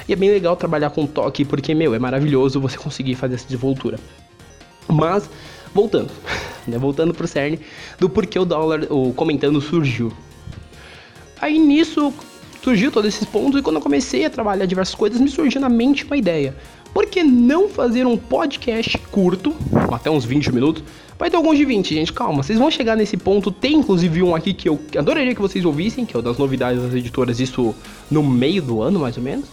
E 0.08 0.14
é 0.14 0.16
bem 0.16 0.32
legal 0.32 0.56
trabalhar 0.56 0.90
com 0.90 1.06
toque, 1.06 1.46
porque, 1.46 1.76
meu, 1.76 1.94
é 1.94 2.00
maravilhoso 2.00 2.60
você 2.60 2.76
conseguir 2.76 3.14
fazer 3.14 3.36
essa 3.36 3.46
desenvoltura. 3.46 4.00
Mas, 4.88 5.30
voltando, 5.76 6.12
né? 6.68 6.80
Voltando 6.80 7.14
pro 7.14 7.28
cerne 7.28 7.60
do 8.00 8.10
porquê 8.10 8.40
o 8.40 8.46
dólar, 8.46 8.88
o 8.90 9.14
comentando 9.14 9.62
surgiu. 9.62 10.12
Aí 11.40 11.60
nisso 11.60 12.12
surgiu 12.64 12.92
todos 12.92 13.14
esses 13.14 13.28
pontos 13.28 13.60
e 13.60 13.64
quando 13.64 13.76
eu 13.76 13.82
comecei 13.82 14.26
a 14.26 14.30
trabalhar 14.30 14.66
diversas 14.66 14.96
coisas, 14.96 15.22
me 15.22 15.30
surgiu 15.30 15.62
na 15.62 15.70
mente 15.70 16.04
uma 16.04 16.18
ideia 16.18 16.56
por 16.94 17.06
que 17.06 17.24
não 17.24 17.70
fazer 17.70 18.06
um 18.06 18.18
podcast 18.18 18.98
curto, 19.12 19.56
até 19.92 20.10
uns 20.10 20.26
20 20.26 20.52
minutos? 20.52 20.84
Vai 21.18 21.30
ter 21.30 21.38
alguns 21.38 21.58
de 21.58 21.66
20, 21.66 21.94
gente, 21.94 22.12
calma, 22.12 22.42
vocês 22.42 22.58
vão 22.58 22.72
chegar 22.72 22.98
nesse 22.98 23.16
ponto. 23.16 23.52
Tem 23.52 23.76
inclusive 23.76 24.24
um 24.24 24.36
aqui 24.36 24.54
que 24.54 24.68
eu 24.68 24.80
adoraria 24.98 25.36
que 25.36 25.42
vocês 25.42 25.64
ouvissem, 25.64 26.06
que 26.06 26.16
é 26.16 26.20
o 26.20 26.22
das 26.22 26.38
novidades 26.38 26.82
das 26.82 26.94
editoras, 26.96 27.40
isso 27.40 27.76
no 28.10 28.24
meio 28.24 28.62
do 28.62 28.82
ano, 28.82 29.00
mais 29.00 29.18
ou 29.18 29.24
menos. 29.24 29.46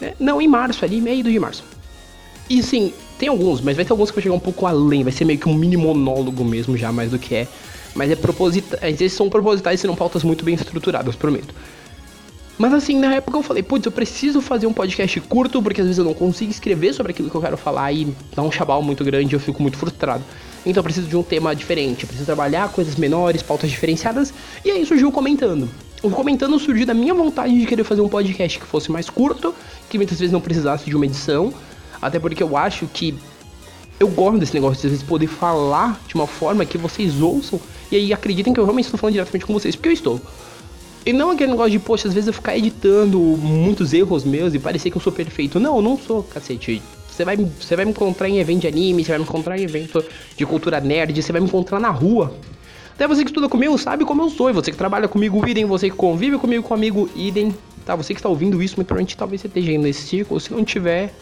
É, 0.00 0.14
não, 0.20 0.40
em 0.40 0.46
março, 0.46 0.84
ali, 0.84 1.00
meio 1.00 1.24
de 1.24 1.38
março. 1.38 1.64
E 2.48 2.62
sim, 2.62 2.92
tem 3.18 3.28
alguns, 3.28 3.60
mas 3.60 3.74
vai 3.74 3.84
ter 3.84 3.92
alguns 3.92 4.10
que 4.10 4.16
vai 4.16 4.22
chegar 4.22 4.34
um 4.34 4.40
pouco 4.40 4.66
além, 4.66 5.02
vai 5.02 5.12
ser 5.12 5.24
meio 5.24 5.38
que 5.38 5.48
um 5.48 5.54
mini 5.54 5.76
monólogo 5.76 6.44
mesmo, 6.44 6.76
já 6.76 6.92
mais 6.92 7.10
do 7.10 7.18
que 7.18 7.34
é. 7.34 7.48
Mas 7.94 8.10
é 8.10 8.14
proposital, 8.14 8.78
esses 8.88 9.12
são 9.12 9.28
propositais 9.28 9.82
e 9.82 9.86
não 9.86 9.96
pautas 9.96 10.22
muito 10.22 10.44
bem 10.44 10.54
estruturadas, 10.54 11.16
prometo. 11.16 11.52
Mas 12.58 12.72
assim, 12.72 12.98
na 12.98 13.14
época 13.14 13.36
eu 13.36 13.42
falei, 13.42 13.62
putz, 13.62 13.84
eu 13.84 13.92
preciso 13.92 14.40
fazer 14.40 14.66
um 14.66 14.72
podcast 14.72 15.20
curto, 15.22 15.62
porque 15.62 15.80
às 15.80 15.86
vezes 15.86 15.98
eu 15.98 16.04
não 16.04 16.14
consigo 16.14 16.50
escrever 16.50 16.94
sobre 16.94 17.12
aquilo 17.12 17.28
que 17.28 17.36
eu 17.36 17.40
quero 17.40 17.56
falar 17.56 17.92
e 17.92 18.14
dá 18.34 18.42
um 18.42 18.50
chabal 18.50 18.82
muito 18.82 19.04
grande 19.04 19.34
eu 19.34 19.40
fico 19.40 19.60
muito 19.60 19.76
frustrado. 19.76 20.24
Então 20.64 20.80
eu 20.80 20.84
preciso 20.84 21.06
de 21.06 21.16
um 21.16 21.22
tema 21.22 21.54
diferente, 21.54 22.02
eu 22.02 22.08
preciso 22.08 22.26
trabalhar 22.26 22.70
coisas 22.70 22.96
menores, 22.96 23.42
pautas 23.42 23.70
diferenciadas, 23.70 24.32
e 24.64 24.70
aí 24.70 24.84
surgiu 24.86 25.08
o 25.08 25.12
comentando. 25.12 25.68
O 26.02 26.10
comentando 26.10 26.58
surgiu 26.58 26.86
da 26.86 26.94
minha 26.94 27.14
vontade 27.14 27.58
de 27.58 27.66
querer 27.66 27.84
fazer 27.84 28.00
um 28.00 28.08
podcast 28.08 28.58
que 28.58 28.66
fosse 28.66 28.90
mais 28.90 29.10
curto, 29.10 29.54
que 29.88 29.98
muitas 29.98 30.18
vezes 30.18 30.32
não 30.32 30.40
precisasse 30.40 30.88
de 30.88 30.96
uma 30.96 31.04
edição, 31.04 31.52
até 32.00 32.18
porque 32.18 32.42
eu 32.42 32.56
acho 32.56 32.86
que 32.86 33.14
eu 34.00 34.08
gosto 34.08 34.38
desse 34.38 34.54
negócio 34.54 34.80
de 34.80 34.86
às 34.86 34.92
vezes 34.92 35.06
poder 35.06 35.26
falar 35.26 36.00
de 36.06 36.14
uma 36.14 36.26
forma 36.26 36.64
que 36.64 36.76
vocês 36.76 37.20
ouçam 37.20 37.60
e 37.90 37.96
aí 37.96 38.12
acreditem 38.12 38.52
que 38.52 38.60
eu 38.60 38.64
realmente 38.64 38.86
estou 38.86 38.98
falando 38.98 39.14
diretamente 39.14 39.46
com 39.46 39.52
vocês, 39.52 39.76
porque 39.76 39.88
eu 39.88 39.92
estou. 39.92 40.20
E 41.06 41.12
não 41.12 41.30
aquele 41.30 41.52
negócio 41.52 41.70
de, 41.70 41.78
poxa, 41.78 42.08
às 42.08 42.14
vezes 42.14 42.26
eu 42.26 42.32
ficar 42.32 42.58
editando 42.58 43.16
muitos 43.16 43.94
erros 43.94 44.24
meus 44.24 44.54
e 44.54 44.58
parecer 44.58 44.90
que 44.90 44.96
eu 44.96 45.00
sou 45.00 45.12
perfeito. 45.12 45.60
Não, 45.60 45.76
eu 45.76 45.82
não 45.82 45.96
sou, 45.96 46.24
cacete. 46.24 46.82
Você 47.08 47.24
vai, 47.24 47.36
você 47.36 47.76
vai 47.76 47.84
me 47.84 47.92
encontrar 47.92 48.28
em 48.28 48.38
evento 48.38 48.62
de 48.62 48.66
anime, 48.66 49.04
você 49.04 49.10
vai 49.10 49.18
me 49.18 49.24
encontrar 49.24 49.56
em 49.56 49.62
evento 49.62 50.04
de 50.36 50.44
cultura 50.44 50.80
nerd, 50.80 51.22
você 51.22 51.30
vai 51.30 51.40
me 51.40 51.46
encontrar 51.46 51.78
na 51.78 51.90
rua. 51.90 52.34
Até 52.92 53.06
você 53.06 53.22
que 53.22 53.30
estuda 53.30 53.48
comigo 53.48 53.78
sabe 53.78 54.04
como 54.04 54.20
eu 54.20 54.30
sou, 54.30 54.50
e 54.50 54.52
você 54.52 54.72
que 54.72 54.76
trabalha 54.76 55.06
comigo, 55.06 55.46
idem, 55.48 55.64
você 55.64 55.88
que 55.88 55.94
convive 55.94 56.38
comigo, 56.38 56.64
comigo, 56.64 57.08
idem. 57.14 57.54
Tá, 57.84 57.94
você 57.94 58.12
que 58.12 58.18
está 58.18 58.28
ouvindo 58.28 58.60
isso, 58.60 58.74
muito 58.74 58.88
provavelmente 58.88 59.16
talvez 59.16 59.40
você 59.40 59.46
esteja 59.46 59.70
indo 59.70 59.84
nesse 59.84 60.08
círculo, 60.08 60.40
se 60.40 60.52
não 60.52 60.64
tiver, 60.64 61.14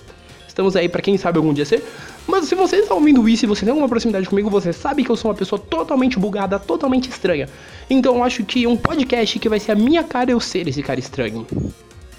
Estamos 0.55 0.77
aí 0.77 0.89
para 0.89 1.03
quem 1.03 1.19
sabe 1.19 1.37
algum 1.37 1.53
dia 1.53 1.65
ser. 1.65 1.83
Mas 2.27 2.47
se 2.47 2.55
você 2.55 2.77
está 2.77 2.95
ouvindo 2.95 3.29
isso 3.29 3.45
e 3.45 3.49
você 3.49 3.65
tem 3.65 3.71
alguma 3.71 3.89
proximidade 3.89 4.29
comigo, 4.29 4.49
você 4.49 4.73
sabe 4.73 5.05
que 5.05 5.11
eu 5.11 5.17
sou 5.17 5.31
uma 5.31 5.37
pessoa 5.37 5.59
totalmente 5.59 6.19
bugada, 6.19 6.59
totalmente 6.59 7.09
estranha. 7.11 7.49
Então 7.89 8.17
eu 8.17 8.25
acho 8.25 8.45
que 8.45 8.67
um 8.67 8.77
podcast 8.77 9.39
que 9.39 9.49
vai 9.49 9.61
ser 9.61 9.73
a 9.73 9.75
minha 9.75 10.03
cara 10.03 10.31
eu 10.31 10.41
ser 10.41 10.67
esse 10.67 10.83
cara 10.83 10.99
estranho. 10.99 11.47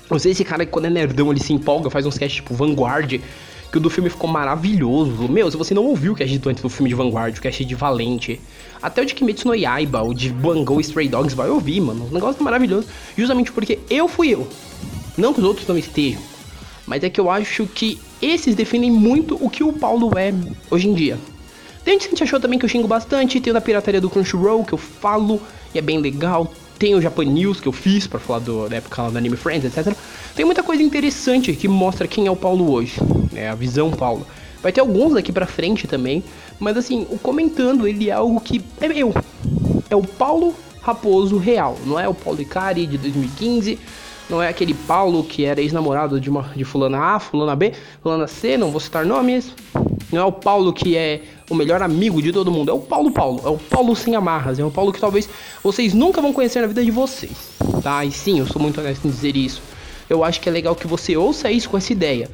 Eu 0.09 0.19
sei 0.19 0.31
esse 0.31 0.45
cara 0.45 0.65
que 0.65 0.71
quando 0.71 0.85
é 0.85 0.89
nerdão 0.89 1.31
ele 1.31 1.39
se 1.39 1.51
empolga, 1.51 1.89
faz 1.89 2.05
uns 2.05 2.17
casts 2.17 2.35
tipo 2.35 2.53
Vanguard, 2.53 3.19
que 3.71 3.77
o 3.77 3.81
do 3.81 3.89
filme 3.89 4.09
ficou 4.09 4.29
maravilhoso. 4.29 5.27
Meu, 5.27 5.49
se 5.49 5.57
você 5.57 5.73
não 5.73 5.83
ouviu 5.83 6.13
o 6.13 6.15
cast 6.15 6.39
antes 6.47 6.61
do 6.61 6.69
filme 6.69 6.89
de 6.89 6.95
Vanguard, 6.95 7.35
o 7.35 7.41
cast 7.41 7.65
de 7.65 7.73
Valente, 7.73 8.39
até 8.81 9.01
o 9.01 9.05
de 9.05 9.15
Kimetsu 9.15 9.47
no 9.47 9.55
Yaiba, 9.55 10.03
o 10.03 10.13
de 10.13 10.29
Bango 10.29 10.79
Stray 10.79 11.09
Dogs, 11.09 11.35
vai 11.35 11.49
ouvir, 11.49 11.81
mano. 11.81 12.07
O 12.09 12.13
negócio 12.13 12.39
é 12.39 12.43
maravilhoso, 12.43 12.87
justamente 13.17 13.51
porque 13.51 13.79
eu 13.89 14.07
fui 14.07 14.29
eu. 14.29 14.47
Não 15.17 15.33
que 15.33 15.39
os 15.39 15.45
outros 15.45 15.67
não 15.67 15.77
estejam, 15.77 16.21
mas 16.85 17.03
é 17.03 17.09
que 17.09 17.19
eu 17.19 17.29
acho 17.31 17.65
que 17.65 17.99
esses 18.21 18.55
definem 18.55 18.91
muito 18.91 19.37
o 19.43 19.49
que 19.49 19.63
o 19.63 19.73
Paulo 19.73 20.17
é 20.17 20.33
hoje 20.69 20.87
em 20.87 20.93
dia. 20.93 21.17
Tem 21.83 21.99
gente 21.99 22.15
que 22.15 22.23
achou 22.23 22.39
também 22.39 22.57
que 22.57 22.65
eu 22.65 22.69
xingo 22.69 22.87
bastante, 22.87 23.39
tem 23.39 23.51
o 23.51 23.53
da 23.53 23.61
pirataria 23.61 24.01
do 24.01 24.09
Crunchyroll, 24.09 24.65
que 24.65 24.73
eu 24.73 24.77
falo, 24.77 25.39
e 25.73 25.77
é 25.77 25.81
bem 25.81 25.99
legal. 25.99 26.51
tem 26.79 26.95
o 26.95 27.01
Japan 27.01 27.25
News 27.25 27.61
que 27.61 27.67
eu 27.67 27.71
fiz 27.71 28.07
para 28.07 28.19
falar 28.19 28.39
do, 28.39 28.67
da 28.67 28.77
época 28.77 29.09
do 29.09 29.17
Anime 29.17 29.37
Friends, 29.37 29.65
etc. 29.65 29.95
Tem 30.35 30.43
muita 30.43 30.63
coisa 30.63 30.81
interessante 30.81 31.53
que 31.53 31.67
mostra 31.67 32.07
quem 32.07 32.27
é 32.27 32.31
o 32.31 32.35
Paulo 32.35 32.71
hoje, 32.71 32.95
né? 33.31 33.49
A 33.49 33.55
visão 33.55 33.91
Paulo. 33.91 34.25
Vai 34.61 34.71
ter 34.71 34.81
alguns 34.81 35.13
daqui 35.13 35.31
pra 35.31 35.45
frente 35.45 35.87
também, 35.87 36.23
mas 36.59 36.75
assim, 36.75 37.05
o 37.11 37.19
comentando 37.19 37.87
ele 37.87 38.09
é 38.09 38.13
algo 38.13 38.41
que 38.41 38.61
é 38.81 38.87
meu. 38.87 39.13
É 39.89 39.95
o 39.95 40.01
Paulo 40.01 40.55
Raposo 40.81 41.37
real, 41.37 41.77
não 41.85 41.99
é 41.99 42.07
o 42.07 42.13
Paulo 42.13 42.41
Icari 42.41 42.85
de 42.85 42.97
2015, 42.97 43.79
não 44.29 44.41
é 44.41 44.49
aquele 44.49 44.73
Paulo 44.73 45.23
que 45.23 45.45
era 45.45 45.61
ex-namorado 45.61 46.19
de, 46.19 46.29
uma, 46.29 46.43
de 46.55 46.63
fulana 46.63 46.97
A, 46.97 47.19
fulana 47.19 47.55
B, 47.55 47.73
fulana 48.01 48.27
C, 48.27 48.57
não 48.57 48.71
vou 48.71 48.79
citar 48.79 49.05
nomes. 49.05 49.53
Não 50.11 50.21
é 50.21 50.25
o 50.25 50.31
Paulo 50.31 50.71
que 50.71 50.95
é 50.95 51.21
o 51.49 51.55
melhor 51.55 51.81
amigo 51.81 52.21
de 52.21 52.31
todo 52.31 52.51
mundo, 52.51 52.69
é 52.69 52.73
o 52.73 52.79
Paulo 52.79 53.11
Paulo, 53.11 53.41
é 53.43 53.49
o 53.49 53.57
Paulo 53.57 53.95
sem 53.95 54.15
amarras, 54.15 54.59
é 54.59 54.63
o 54.63 54.71
Paulo 54.71 54.93
que 54.93 54.99
talvez 54.99 55.27
vocês 55.63 55.93
nunca 55.93 56.21
vão 56.21 56.31
conhecer 56.31 56.61
na 56.61 56.67
vida 56.67 56.83
de 56.83 56.91
vocês, 56.91 57.31
tá? 57.81 58.05
E 58.05 58.11
sim, 58.11 58.39
eu 58.39 58.45
sou 58.45 58.61
muito 58.61 58.79
honesto 58.79 59.05
em 59.05 59.09
dizer 59.09 59.35
isso. 59.35 59.61
Eu 60.09 60.23
acho 60.23 60.39
que 60.39 60.47
é 60.47 60.51
legal 60.51 60.75
que 60.75 60.87
você 60.87 61.17
ouça 61.17 61.51
isso 61.51 61.69
com 61.69 61.77
essa 61.77 61.91
ideia. 61.91 62.29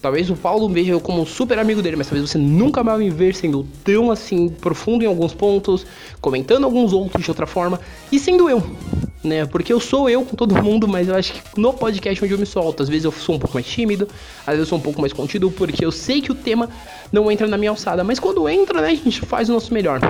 Talvez 0.00 0.30
o 0.30 0.36
Paulo 0.36 0.66
veja 0.66 0.92
eu 0.92 1.00
como 1.00 1.20
um 1.20 1.26
super 1.26 1.58
amigo 1.58 1.82
dele, 1.82 1.96
mas 1.96 2.06
talvez 2.06 2.30
você 2.30 2.38
nunca 2.38 2.82
vai 2.82 2.96
me 2.98 3.10
ver 3.10 3.34
sendo 3.34 3.66
tão 3.84 4.10
assim 4.10 4.48
profundo 4.48 5.04
em 5.04 5.06
alguns 5.06 5.34
pontos, 5.34 5.86
comentando 6.22 6.64
alguns 6.64 6.94
outros 6.94 7.22
de 7.22 7.30
outra 7.30 7.46
forma 7.46 7.78
e 8.10 8.18
sendo 8.18 8.48
eu, 8.48 8.62
né? 9.22 9.44
Porque 9.44 9.70
eu 9.70 9.78
sou 9.78 10.08
eu 10.08 10.24
com 10.24 10.34
todo 10.34 10.54
mundo, 10.62 10.88
mas 10.88 11.08
eu 11.08 11.14
acho 11.14 11.34
que 11.34 11.60
no 11.60 11.74
podcast 11.74 12.24
onde 12.24 12.32
eu 12.32 12.38
me 12.38 12.46
solto, 12.46 12.82
às 12.82 12.88
vezes 12.88 13.04
eu 13.04 13.12
sou 13.12 13.34
um 13.34 13.38
pouco 13.38 13.54
mais 13.54 13.66
tímido, 13.66 14.08
às 14.40 14.54
vezes 14.54 14.60
eu 14.60 14.66
sou 14.66 14.78
um 14.78 14.82
pouco 14.82 15.02
mais 15.02 15.12
contido, 15.12 15.50
porque 15.50 15.84
eu 15.84 15.92
sei 15.92 16.22
que 16.22 16.32
o 16.32 16.34
tema 16.34 16.70
não 17.12 17.30
entra 17.30 17.46
na 17.46 17.58
minha 17.58 17.70
alçada, 17.70 18.02
mas 18.02 18.18
quando 18.18 18.48
entra, 18.48 18.80
né, 18.80 18.88
a 18.88 18.94
gente 18.94 19.20
faz 19.20 19.50
o 19.50 19.52
nosso 19.52 19.74
melhor. 19.74 20.00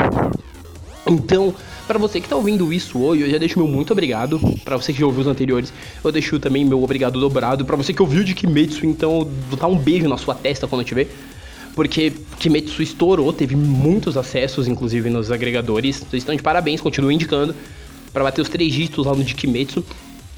Então, 1.10 1.52
para 1.88 1.98
você 1.98 2.20
que 2.20 2.28
tá 2.28 2.36
ouvindo 2.36 2.72
isso 2.72 2.98
hoje, 3.00 3.22
eu 3.22 3.30
já 3.30 3.36
deixo 3.36 3.58
meu 3.58 3.66
muito 3.66 3.92
obrigado. 3.92 4.40
Para 4.64 4.76
você 4.76 4.92
que 4.92 5.00
já 5.00 5.06
ouviu 5.06 5.22
os 5.22 5.26
anteriores, 5.26 5.72
eu 6.04 6.12
deixo 6.12 6.38
também 6.38 6.64
meu 6.64 6.82
obrigado 6.82 7.18
dobrado. 7.18 7.64
Para 7.64 7.76
você 7.76 7.92
que 7.92 8.00
ouviu 8.00 8.22
de 8.22 8.34
Kimetsu, 8.34 8.86
então 8.86 9.28
vou 9.48 9.58
dar 9.58 9.66
um 9.66 9.76
beijo 9.76 10.08
na 10.08 10.16
sua 10.16 10.34
testa 10.34 10.68
quando 10.68 10.82
eu 10.82 10.86
te 10.86 10.94
ver. 10.94 11.10
Porque 11.74 12.12
Kimetsu 12.38 12.82
estourou, 12.82 13.32
teve 13.32 13.56
muitos 13.56 14.16
acessos, 14.16 14.68
inclusive 14.68 15.10
nos 15.10 15.32
agregadores. 15.32 15.98
Vocês 15.98 16.22
estão 16.22 16.34
de 16.34 16.42
parabéns, 16.42 16.80
continuo 16.80 17.10
indicando. 17.10 17.54
para 18.12 18.24
bater 18.24 18.40
os 18.40 18.48
três 18.48 18.72
dígitos 18.72 19.06
lá 19.06 19.14
no 19.14 19.24
de 19.24 19.34
Kimetsu. 19.34 19.84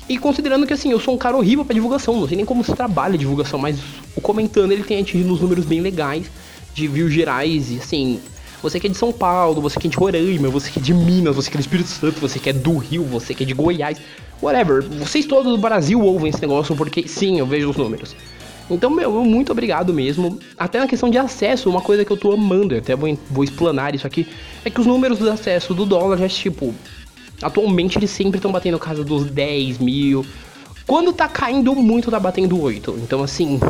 E 0.09 0.19
considerando 0.19 0.67
que 0.67 0.73
assim, 0.73 0.91
eu 0.91 1.01
sou 1.01 1.15
um 1.15 1.19
cara 1.19 1.37
horrível 1.37 1.65
pra 1.65 1.75
divulgação, 1.75 2.19
não 2.19 2.27
sei 2.27 2.37
nem 2.37 2.45
como 2.45 2.65
se 2.65 2.75
trabalha 2.75 3.15
a 3.15 3.19
divulgação, 3.19 3.59
mas 3.59 3.79
o 4.17 4.21
comentando 4.21 4.73
ele 4.73 4.83
tem 4.83 5.01
atingido 5.01 5.33
uns 5.33 5.41
números 5.41 5.65
bem 5.65 5.81
legais 5.81 6.27
de 6.75 6.89
views 6.89 7.13
gerais 7.13 7.71
e 7.71 7.77
assim, 7.77 8.21
você 8.63 8.79
que 8.79 8.87
é 8.87 8.91
de 8.91 8.97
São 8.97 9.13
Paulo, 9.13 9.61
você 9.61 9.79
que 9.79 9.89
é 9.89 9.91
de 9.91 9.97
Roraima, 9.97 10.49
você 10.49 10.71
que 10.71 10.79
é 10.79 10.83
de 10.83 10.95
Minas, 10.95 11.35
você 11.35 11.51
que 11.51 11.57
é 11.57 11.59
do 11.59 11.63
Espírito 11.63 11.89
Santo, 11.89 12.21
você 12.21 12.39
que 12.39 12.49
é 12.49 12.53
do 12.53 12.79
Rio, 12.79 13.05
você 13.05 13.35
que 13.35 13.43
é 13.43 13.47
de 13.47 13.53
Goiás, 13.53 13.99
whatever. 14.41 14.83
Vocês 14.83 15.27
todos 15.27 15.53
do 15.53 15.59
Brasil 15.59 16.01
ouvem 16.01 16.31
esse 16.31 16.41
negócio 16.41 16.77
porque 16.77 17.07
sim, 17.09 17.39
eu 17.39 17.47
vejo 17.47 17.71
os 17.71 17.77
números. 17.77 18.15
Então, 18.71 18.89
meu, 18.89 19.25
muito 19.25 19.53
obrigado 19.53 19.93
mesmo. 19.93 20.39
Até 20.57 20.79
na 20.79 20.87
questão 20.87 21.11
de 21.11 21.19
acesso, 21.19 21.69
uma 21.69 21.81
coisa 21.81 22.05
que 22.05 22.11
eu 22.11 22.17
tô 22.17 22.33
amando, 22.33 22.75
eu 22.75 22.79
até 22.79 22.95
vou, 22.95 23.19
vou 23.31 23.45
explanar 23.45 23.95
isso 23.95 24.07
aqui, 24.07 24.27
é 24.65 24.71
que 24.71 24.81
os 24.81 24.87
números 24.87 25.19
do 25.19 25.29
acesso 25.29 25.75
do 25.75 25.85
dólar 25.85 26.17
já, 26.19 26.29
tipo, 26.29 26.73
atualmente 27.43 27.99
eles 27.99 28.11
sempre 28.11 28.39
estão 28.39 28.53
batendo 28.53 28.79
casa 28.79 29.05
dos 29.05 29.25
10 29.31 29.79
mil. 29.79 30.25
Quando 30.87 31.13
tá 31.13 31.29
caindo 31.29 31.75
muito, 31.75 32.11
tá 32.11 32.19
batendo 32.19 32.61
8. 32.61 33.01
Então, 33.03 33.23
assim, 33.23 33.61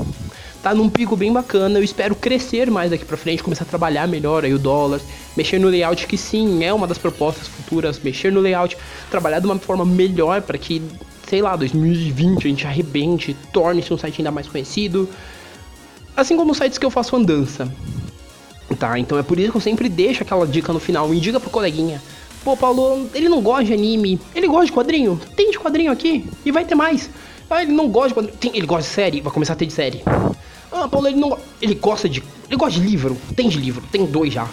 tá 0.62 0.74
num 0.74 0.88
pico 0.88 1.16
bem 1.16 1.32
bacana. 1.32 1.78
Eu 1.78 1.82
espero 1.82 2.14
crescer 2.14 2.70
mais 2.70 2.90
daqui 2.90 3.04
para 3.04 3.16
frente, 3.16 3.42
começar 3.42 3.64
a 3.64 3.66
trabalhar 3.66 4.06
melhor 4.06 4.44
aí 4.44 4.54
o 4.54 4.58
dólar, 4.58 5.00
mexer 5.36 5.58
no 5.58 5.68
layout 5.68 6.06
que 6.06 6.16
sim 6.16 6.62
é 6.64 6.72
uma 6.72 6.86
das 6.86 6.98
propostas 6.98 7.48
futuras, 7.48 7.98
mexer 7.98 8.30
no 8.30 8.40
layout, 8.40 8.76
trabalhar 9.10 9.40
de 9.40 9.46
uma 9.46 9.58
forma 9.58 9.84
melhor 9.84 10.42
para 10.42 10.56
que, 10.56 10.80
sei 11.28 11.42
lá, 11.42 11.56
2020 11.56 12.46
a 12.46 12.48
gente 12.48 12.66
arrebente, 12.66 13.36
torne-se 13.52 13.92
um 13.92 13.98
site 13.98 14.20
ainda 14.20 14.30
mais 14.30 14.46
conhecido. 14.46 15.08
Assim 16.16 16.36
como 16.36 16.52
os 16.52 16.58
sites 16.58 16.78
que 16.78 16.86
eu 16.86 16.90
faço 16.90 17.16
andança. 17.16 17.70
Tá, 18.78 18.98
então 18.98 19.18
é 19.18 19.22
por 19.22 19.38
isso 19.38 19.50
que 19.50 19.56
eu 19.56 19.60
sempre 19.60 19.88
deixo 19.88 20.22
aquela 20.22 20.46
dica 20.46 20.72
no 20.72 20.80
final, 20.80 21.12
indica 21.12 21.38
pro 21.38 21.50
coleguinha. 21.50 22.00
Pô, 22.42 22.56
Paulo, 22.56 23.08
ele 23.14 23.28
não 23.28 23.40
gosta 23.40 23.64
de 23.64 23.72
anime, 23.72 24.20
ele 24.34 24.48
gosta 24.48 24.66
de 24.66 24.72
quadrinho? 24.72 25.20
Tem 25.36 25.50
de 25.50 25.58
quadrinho 25.58 25.92
aqui 25.92 26.28
e 26.44 26.50
vai 26.50 26.64
ter 26.64 26.74
mais. 26.74 27.08
Ah, 27.48 27.62
ele 27.62 27.72
não 27.72 27.88
gosta 27.88 28.08
de 28.08 28.14
quadrinho, 28.14 28.36
tem, 28.38 28.56
ele 28.56 28.66
gosta 28.66 28.88
de 28.88 28.94
série, 28.94 29.20
vai 29.20 29.32
começar 29.32 29.52
a 29.52 29.56
ter 29.56 29.66
de 29.66 29.72
série. 29.72 30.02
Ah, 30.82 30.88
Paulo, 30.88 31.06
ele 31.06 31.16
não. 31.16 31.38
Ele 31.60 31.74
gosta 31.74 32.08
de. 32.08 32.22
Ele 32.48 32.56
gosta 32.56 32.80
de 32.80 32.84
livro. 32.84 33.16
Tem 33.36 33.48
de 33.48 33.56
livro, 33.56 33.84
tem 33.92 34.04
dois 34.04 34.32
já. 34.32 34.48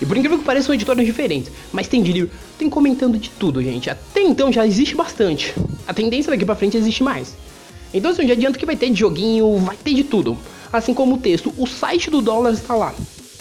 E 0.00 0.06
por 0.06 0.16
incrível 0.16 0.38
que 0.38 0.44
pareça, 0.44 0.66
são 0.66 0.74
editoras 0.74 1.04
diferentes. 1.04 1.50
Mas 1.72 1.88
tem 1.88 2.02
de 2.02 2.12
livro. 2.12 2.30
Tem 2.56 2.70
comentando 2.70 3.18
de 3.18 3.30
tudo, 3.30 3.60
gente. 3.62 3.90
Até 3.90 4.22
então 4.22 4.52
já 4.52 4.64
existe 4.64 4.94
bastante. 4.94 5.52
A 5.88 5.92
tendência 5.92 6.30
daqui 6.30 6.44
pra 6.44 6.54
frente 6.54 6.76
existe 6.76 7.02
mais. 7.02 7.36
Então, 7.92 8.12
assim, 8.12 8.26
já 8.26 8.34
adianto 8.34 8.58
que 8.58 8.64
vai 8.64 8.76
ter 8.76 8.90
de 8.90 9.00
joguinho, 9.00 9.58
vai 9.58 9.76
ter 9.76 9.92
de 9.92 10.04
tudo. 10.04 10.38
Assim 10.72 10.94
como 10.94 11.16
o 11.16 11.18
texto. 11.18 11.52
O 11.58 11.66
site 11.66 12.08
do 12.10 12.22
dólar 12.22 12.52
está 12.52 12.76
lá, 12.76 12.94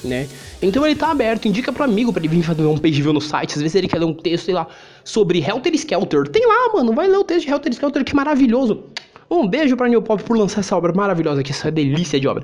né? 0.04 0.28
Então 0.62 0.84
ele 0.86 0.96
tá 0.96 1.12
aberto, 1.12 1.48
indica 1.48 1.72
pro 1.72 1.84
amigo 1.84 2.12
pra 2.12 2.20
ele 2.22 2.28
vir 2.28 2.44
fazer 2.44 2.66
um 2.66 2.78
page 2.78 3.02
view 3.02 3.14
no 3.14 3.22
site. 3.22 3.54
Às 3.54 3.62
vezes 3.62 3.76
ele 3.76 3.88
quer 3.88 4.00
ler 4.00 4.06
um 4.06 4.14
texto, 4.14 4.46
sei 4.46 4.56
lá, 4.56 4.68
sobre 5.04 5.40
Helter 5.40 5.74
Skelter. 5.76 6.28
Tem 6.28 6.46
lá, 6.46 6.74
mano, 6.74 6.92
vai 6.94 7.08
ler 7.08 7.18
o 7.18 7.24
texto 7.24 7.46
de 7.46 7.54
Helter 7.54 7.72
Skelter, 7.72 8.04
que 8.04 8.16
maravilhoso. 8.16 8.84
Um 9.30 9.48
beijo 9.48 9.78
pra 9.78 9.88
New 9.88 10.02
Pop 10.02 10.24
por 10.24 10.36
lançar 10.36 10.62
essa 10.62 10.76
obra 10.76 10.92
maravilhosa 10.92 11.42
aqui, 11.42 11.52
essa 11.52 11.70
delícia 11.70 12.20
de 12.20 12.28
obra. 12.28 12.44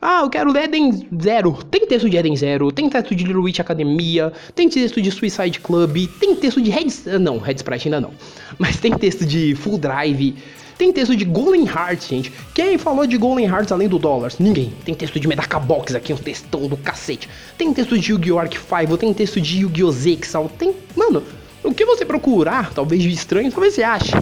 Ah, 0.00 0.20
eu 0.22 0.30
quero 0.30 0.56
Eden 0.56 1.06
Zero. 1.22 1.52
Tem 1.70 1.86
texto 1.86 2.08
de 2.08 2.16
Eden 2.16 2.34
Zero, 2.34 2.72
tem 2.72 2.88
texto 2.88 3.14
de 3.14 3.24
Little 3.24 3.42
Witch 3.42 3.60
Academia, 3.60 4.32
tem 4.54 4.68
texto 4.68 5.02
de 5.02 5.10
Suicide 5.10 5.60
Club, 5.60 6.08
tem 6.18 6.34
texto 6.34 6.62
de 6.62 6.70
Red... 6.70 6.86
Ah, 7.06 7.18
não, 7.18 7.38
Red 7.38 7.56
Sprite 7.56 7.88
ainda 7.88 8.00
não. 8.00 8.10
Mas 8.58 8.78
tem 8.78 8.92
texto 8.96 9.26
de 9.26 9.54
Full 9.54 9.76
Drive, 9.76 10.34
tem 10.78 10.92
texto 10.92 11.14
de 11.14 11.24
Golden 11.24 11.66
Hearts, 11.66 12.08
gente. 12.08 12.32
Quem 12.54 12.78
falou 12.78 13.06
de 13.06 13.16
Golden 13.16 13.46
Hearts 13.46 13.70
além 13.70 13.88
do 13.88 13.98
Dollars? 13.98 14.38
Ninguém. 14.38 14.72
Tem 14.84 14.94
texto 14.94 15.20
de 15.20 15.28
Medaka 15.28 15.60
Box 15.60 15.94
aqui, 15.94 16.12
um 16.12 16.16
textão 16.16 16.66
do 16.66 16.76
cacete. 16.76 17.28
Tem 17.56 17.72
texto 17.72 17.98
de 17.98 18.12
Yu-Gi-Oh! 18.12 18.38
Arc 18.38 18.54
5, 18.54 18.96
tem 18.96 19.12
texto 19.12 19.40
de 19.40 19.60
Yu-Gi-Oh! 19.60 19.92
Zexal, 19.92 20.48
tem... 20.48 20.74
Mano, 20.96 21.22
o 21.62 21.72
que 21.72 21.84
você 21.84 22.04
procurar, 22.04 22.72
talvez 22.74 23.02
de 23.02 23.10
estranho, 23.10 23.50
talvez 23.50 23.74
você 23.74 23.82
ache. 23.82 24.12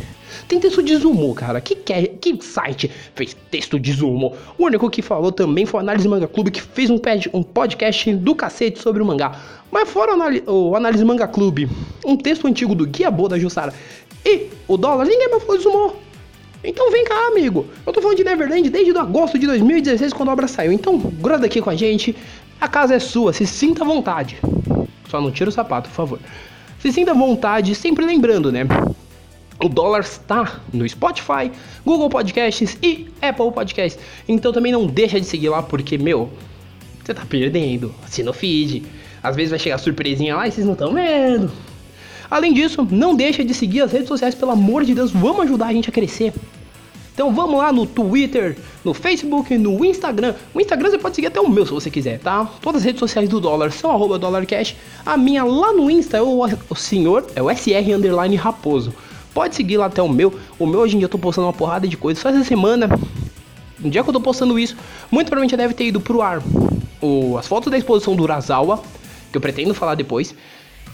Tem 0.49 0.61
texto 0.61 0.83
de 0.83 0.97
Zumo, 0.97 1.35
cara. 1.35 1.61
Que, 1.61 1.75
que, 1.75 2.09
que 2.09 2.45
site 2.45 2.91
fez 3.15 3.37
texto 3.51 3.79
de 3.79 3.93
Zumo? 3.93 4.35
O 4.59 4.65
único 4.65 4.89
que 4.91 5.03
falou 5.03 5.33
também 5.33 5.67
foi 5.67 5.81
o 5.81 5.83
Análise 5.83 6.09
Manga 6.09 6.29
Clube, 6.29 6.51
que 6.51 6.63
fez 6.63 6.91
um, 6.91 7.01
um 7.33 7.43
podcast 7.43 8.15
do 8.15 8.35
cacete 8.35 8.81
sobre 8.81 9.03
o 9.03 9.07
mangá. 9.07 9.39
Mas 9.71 9.89
fora 9.89 10.13
o, 10.15 10.71
o 10.71 10.77
Análise 10.77 11.05
Manga 11.05 11.27
Clube, 11.27 11.69
um 12.05 12.17
texto 12.17 12.47
antigo 12.47 12.75
do 12.75 12.87
Guia 12.87 13.11
Boa 13.11 13.31
da 13.31 13.39
Jussara 13.39 13.73
e 14.25 14.49
o 14.69 14.77
dólar, 14.77 15.07
ninguém 15.07 15.29
mais 15.31 15.43
falou 15.43 15.57
de 15.57 15.65
Zumo. 15.65 15.97
Então 16.65 16.91
vem 16.93 17.05
cá, 17.05 17.27
amigo. 17.27 17.67
Eu 17.85 17.93
tô 17.93 18.01
falando 18.01 18.17
de 18.17 18.25
Neverland 18.25 18.71
desde 18.71 18.97
agosto 18.97 19.39
de 19.39 19.47
2016, 19.47 20.13
quando 20.13 20.29
a 20.29 20.33
obra 20.33 20.47
saiu. 20.47 20.71
Então, 20.73 20.97
gruda 20.99 21.47
aqui 21.47 21.61
com 21.61 21.71
a 21.71 21.75
gente. 21.75 22.15
A 22.61 22.69
casa 22.69 22.95
é 22.95 22.99
sua, 23.01 23.33
se 23.33 23.45
sinta 23.45 23.83
à 23.83 23.87
vontade. 23.87 24.39
Só 25.11 25.21
não 25.21 25.33
tira 25.33 25.51
o 25.51 25.53
sapato, 25.53 25.89
por 25.89 25.95
favor. 25.97 26.19
Se 26.79 26.93
sinta 26.93 27.11
à 27.11 27.15
vontade, 27.15 27.75
sempre 27.75 28.05
lembrando, 28.07 28.53
né? 28.53 28.65
O 29.63 29.69
dólar 29.69 30.01
está 30.01 30.61
no 30.73 30.89
Spotify, 30.89 31.53
Google 31.85 32.11
Podcasts 32.11 32.77
e 32.83 33.09
Apple 33.23 33.53
Podcasts. 33.53 34.03
Então 34.29 34.53
também 34.53 34.73
não 34.73 34.87
deixa 34.87 35.21
de 35.21 35.27
seguir 35.27 35.51
lá, 35.51 35.63
porque, 35.63 35.97
meu, 35.97 36.31
você 37.03 37.15
tá 37.15 37.25
perdendo. 37.25 37.95
Assina 38.05 38.31
o 38.31 38.35
feed. 38.35 38.83
Às 39.23 39.37
vezes 39.37 39.51
vai 39.51 39.59
chegar 39.59 39.79
surpresinha 39.79 40.35
lá 40.35 40.49
e 40.49 40.51
vocês 40.51 40.67
não 40.67 40.73
estão 40.73 40.93
vendo. 40.93 41.53
Além 42.29 42.53
disso, 42.53 42.87
não 42.91 43.15
deixa 43.15 43.45
de 43.45 43.55
seguir 43.55 43.83
as 43.83 43.93
redes 43.93 44.09
sociais, 44.09 44.35
pelo 44.35 44.51
amor 44.51 44.85
de 44.85 44.95
Deus, 44.95 45.13
vamos 45.13 45.43
ajudar 45.43 45.67
a 45.67 45.73
gente 45.73 45.89
a 45.89 45.93
crescer. 45.93 46.33
Então 47.15 47.33
vamos 47.33 47.59
lá 47.59 47.71
no 47.71 47.87
Twitter, 47.87 48.57
no 48.83 48.95
Facebook, 48.95 49.57
no 49.59 49.85
Instagram. 49.85 50.35
O 50.55 50.61
Instagram 50.61 50.91
você 50.91 50.99
pode 50.99 51.15
seguir 51.15 51.29
até 51.29 51.41
o 51.41 51.49
meu 51.49 51.67
se 51.67 51.73
você 51.73 51.91
quiser, 51.91 52.19
tá? 52.19 52.51
Todas 52.63 52.81
as 52.81 52.87
redes 52.87 53.01
sociais 53.01 53.29
do 53.29 53.39
dólar 53.39 53.71
são 53.71 53.91
arroba 53.91 54.19
dólarcash. 54.19 54.75
A 55.05 55.17
minha 55.17 55.45
lá 55.45 55.73
no 55.73 55.91
Insta 55.91 56.17
é 56.17 56.23
o, 56.23 56.43
o 56.71 56.75
senhor, 56.75 57.27
é 57.37 57.43
o 57.43 57.51
SR 57.51 58.37
raposo. 58.37 58.95
Pode 59.35 59.55
seguir 59.55 59.79
lá 59.79 59.87
até 59.87 60.03
o 60.03 60.09
meu. 60.09 60.39
O 60.59 60.67
meu 60.67 60.81
hoje 60.81 60.95
em 60.95 60.99
dia 60.99 61.07
eu 61.07 61.11
tô 61.11 61.19
postando 61.19 61.47
uma 61.47 61.53
porrada 61.53 61.89
de 61.89 61.97
coisas. 61.97 62.23
Só 62.23 62.29
essa 62.29 62.45
semana, 62.45 62.89
no 63.79 63.91
dia 63.91 64.03
que 64.03 64.09
eu 64.09 64.13
tô 64.13 64.21
postando 64.21 64.59
isso, 64.59 64.77
muito 65.11 65.27
provavelmente 65.27 65.53
já 65.53 65.57
deve 65.57 65.75
ter 65.75 65.87
ido 65.87 66.01
pro 66.01 66.23
ar 66.23 66.43
o, 67.01 67.37
as 67.37 67.47
fotos 67.47 67.71
da 67.71 67.77
exposição 67.77 68.15
do 68.15 68.23
Urasawa, 68.23 68.83
que 69.31 69.37
eu 69.37 69.41
pretendo 69.41 69.75
falar 69.75 69.95
depois. 69.95 70.35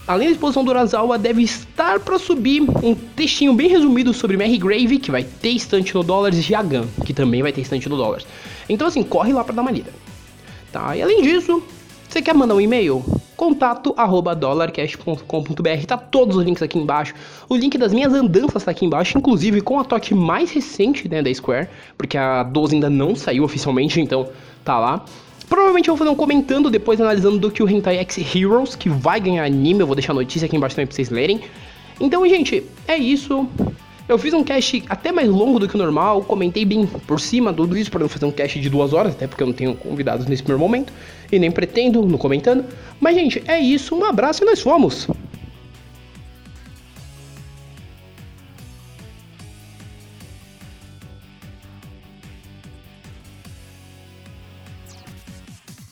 Além 0.07 0.27
da 0.27 0.31
exposição 0.31 0.63
do 0.63 0.71
Urasawa, 0.71 1.19
deve 1.19 1.43
estar 1.43 1.99
para 1.99 2.17
subir 2.17 2.61
um 2.83 2.95
textinho 2.95 3.53
bem 3.53 3.67
resumido 3.67 4.11
sobre 4.11 4.35
Mary 4.35 4.57
Grave, 4.57 4.97
que 4.97 5.11
vai 5.11 5.23
ter 5.23 5.49
estante 5.49 5.93
no 5.93 6.03
dólares, 6.03 6.49
e 6.49 6.55
Agan, 6.55 6.87
que 7.05 7.13
também 7.13 7.43
vai 7.43 7.51
ter 7.51 7.61
estante 7.61 7.87
no 7.87 7.95
dólares. 7.95 8.25
Então 8.67 8.87
assim, 8.87 9.03
corre 9.03 9.31
lá 9.31 9.43
para 9.43 9.53
dar 9.53 9.61
uma 9.61 9.69
lida. 9.69 9.91
Tá? 10.71 10.95
E 10.95 11.01
além 11.01 11.21
disso, 11.21 11.61
você 12.07 12.21
quer 12.21 12.33
mandar 12.33 12.55
um 12.55 12.61
e-mail? 12.61 13.03
Contato 13.39 13.93
arroba 13.95 14.35
dollarcash.com.br, 14.35 15.85
tá 15.87 15.95
todos 15.95 16.35
os 16.35 16.43
links 16.43 16.61
aqui 16.61 16.77
embaixo. 16.77 17.13
O 17.47 17.55
link 17.55 17.77
das 17.77 17.93
minhas 17.93 18.13
andanças 18.13 18.65
tá 18.65 18.71
aqui 18.71 18.85
embaixo, 18.85 19.17
inclusive 19.17 19.61
com 19.61 19.79
a 19.79 19.85
toque 19.85 20.13
mais 20.13 20.51
recente 20.51 21.07
né, 21.07 21.21
da 21.21 21.33
Square, 21.33 21.69
porque 21.97 22.17
a 22.17 22.43
12 22.43 22.75
ainda 22.75 22.89
não 22.89 23.15
saiu 23.15 23.45
oficialmente, 23.45 24.01
então 24.01 24.27
tá 24.65 24.77
lá. 24.77 25.05
Provavelmente 25.47 25.87
eu 25.87 25.95
vou 25.95 25.99
fazer 25.99 26.09
um 26.09 26.17
comentando 26.17 26.69
depois 26.69 26.99
analisando 26.99 27.39
do 27.39 27.49
que 27.49 27.63
o 27.63 27.69
Hentai 27.69 27.99
X 27.99 28.35
Heroes, 28.35 28.75
que 28.75 28.89
vai 28.89 29.21
ganhar 29.21 29.45
anime, 29.45 29.79
eu 29.79 29.87
vou 29.87 29.95
deixar 29.95 30.11
a 30.11 30.15
notícia 30.15 30.45
aqui 30.45 30.57
embaixo 30.57 30.75
também 30.75 30.87
pra 30.87 30.95
vocês 30.97 31.09
lerem. 31.09 31.39
Então, 31.97 32.27
gente, 32.27 32.65
é 32.85 32.97
isso. 32.97 33.47
Eu 34.09 34.17
fiz 34.17 34.33
um 34.33 34.43
cast 34.43 34.83
até 34.89 35.11
mais 35.11 35.29
longo 35.29 35.59
do 35.59 35.67
que 35.67 35.75
o 35.75 35.77
normal, 35.77 36.23
comentei 36.23 36.65
bem 36.65 36.87
por 36.87 37.19
cima 37.19 37.53
tudo 37.53 37.77
isso 37.77 37.91
para 37.91 37.99
não 37.99 38.09
fazer 38.09 38.25
um 38.25 38.31
cast 38.31 38.59
de 38.59 38.67
duas 38.67 38.91
horas, 38.91 39.13
até 39.13 39.27
porque 39.27 39.43
eu 39.43 39.45
não 39.45 39.53
tenho 39.53 39.75
convidados 39.75 40.25
nesse 40.25 40.41
primeiro 40.41 40.59
momento 40.59 40.91
e 41.31 41.37
nem 41.37 41.51
pretendo 41.51 42.01
no 42.01 42.17
comentando. 42.17 42.65
Mas, 42.99 43.13
gente, 43.13 43.43
é 43.45 43.59
isso. 43.59 43.93
Um 43.93 44.03
abraço 44.03 44.43
e 44.43 44.47
nós 44.47 44.61
fomos! 44.61 45.07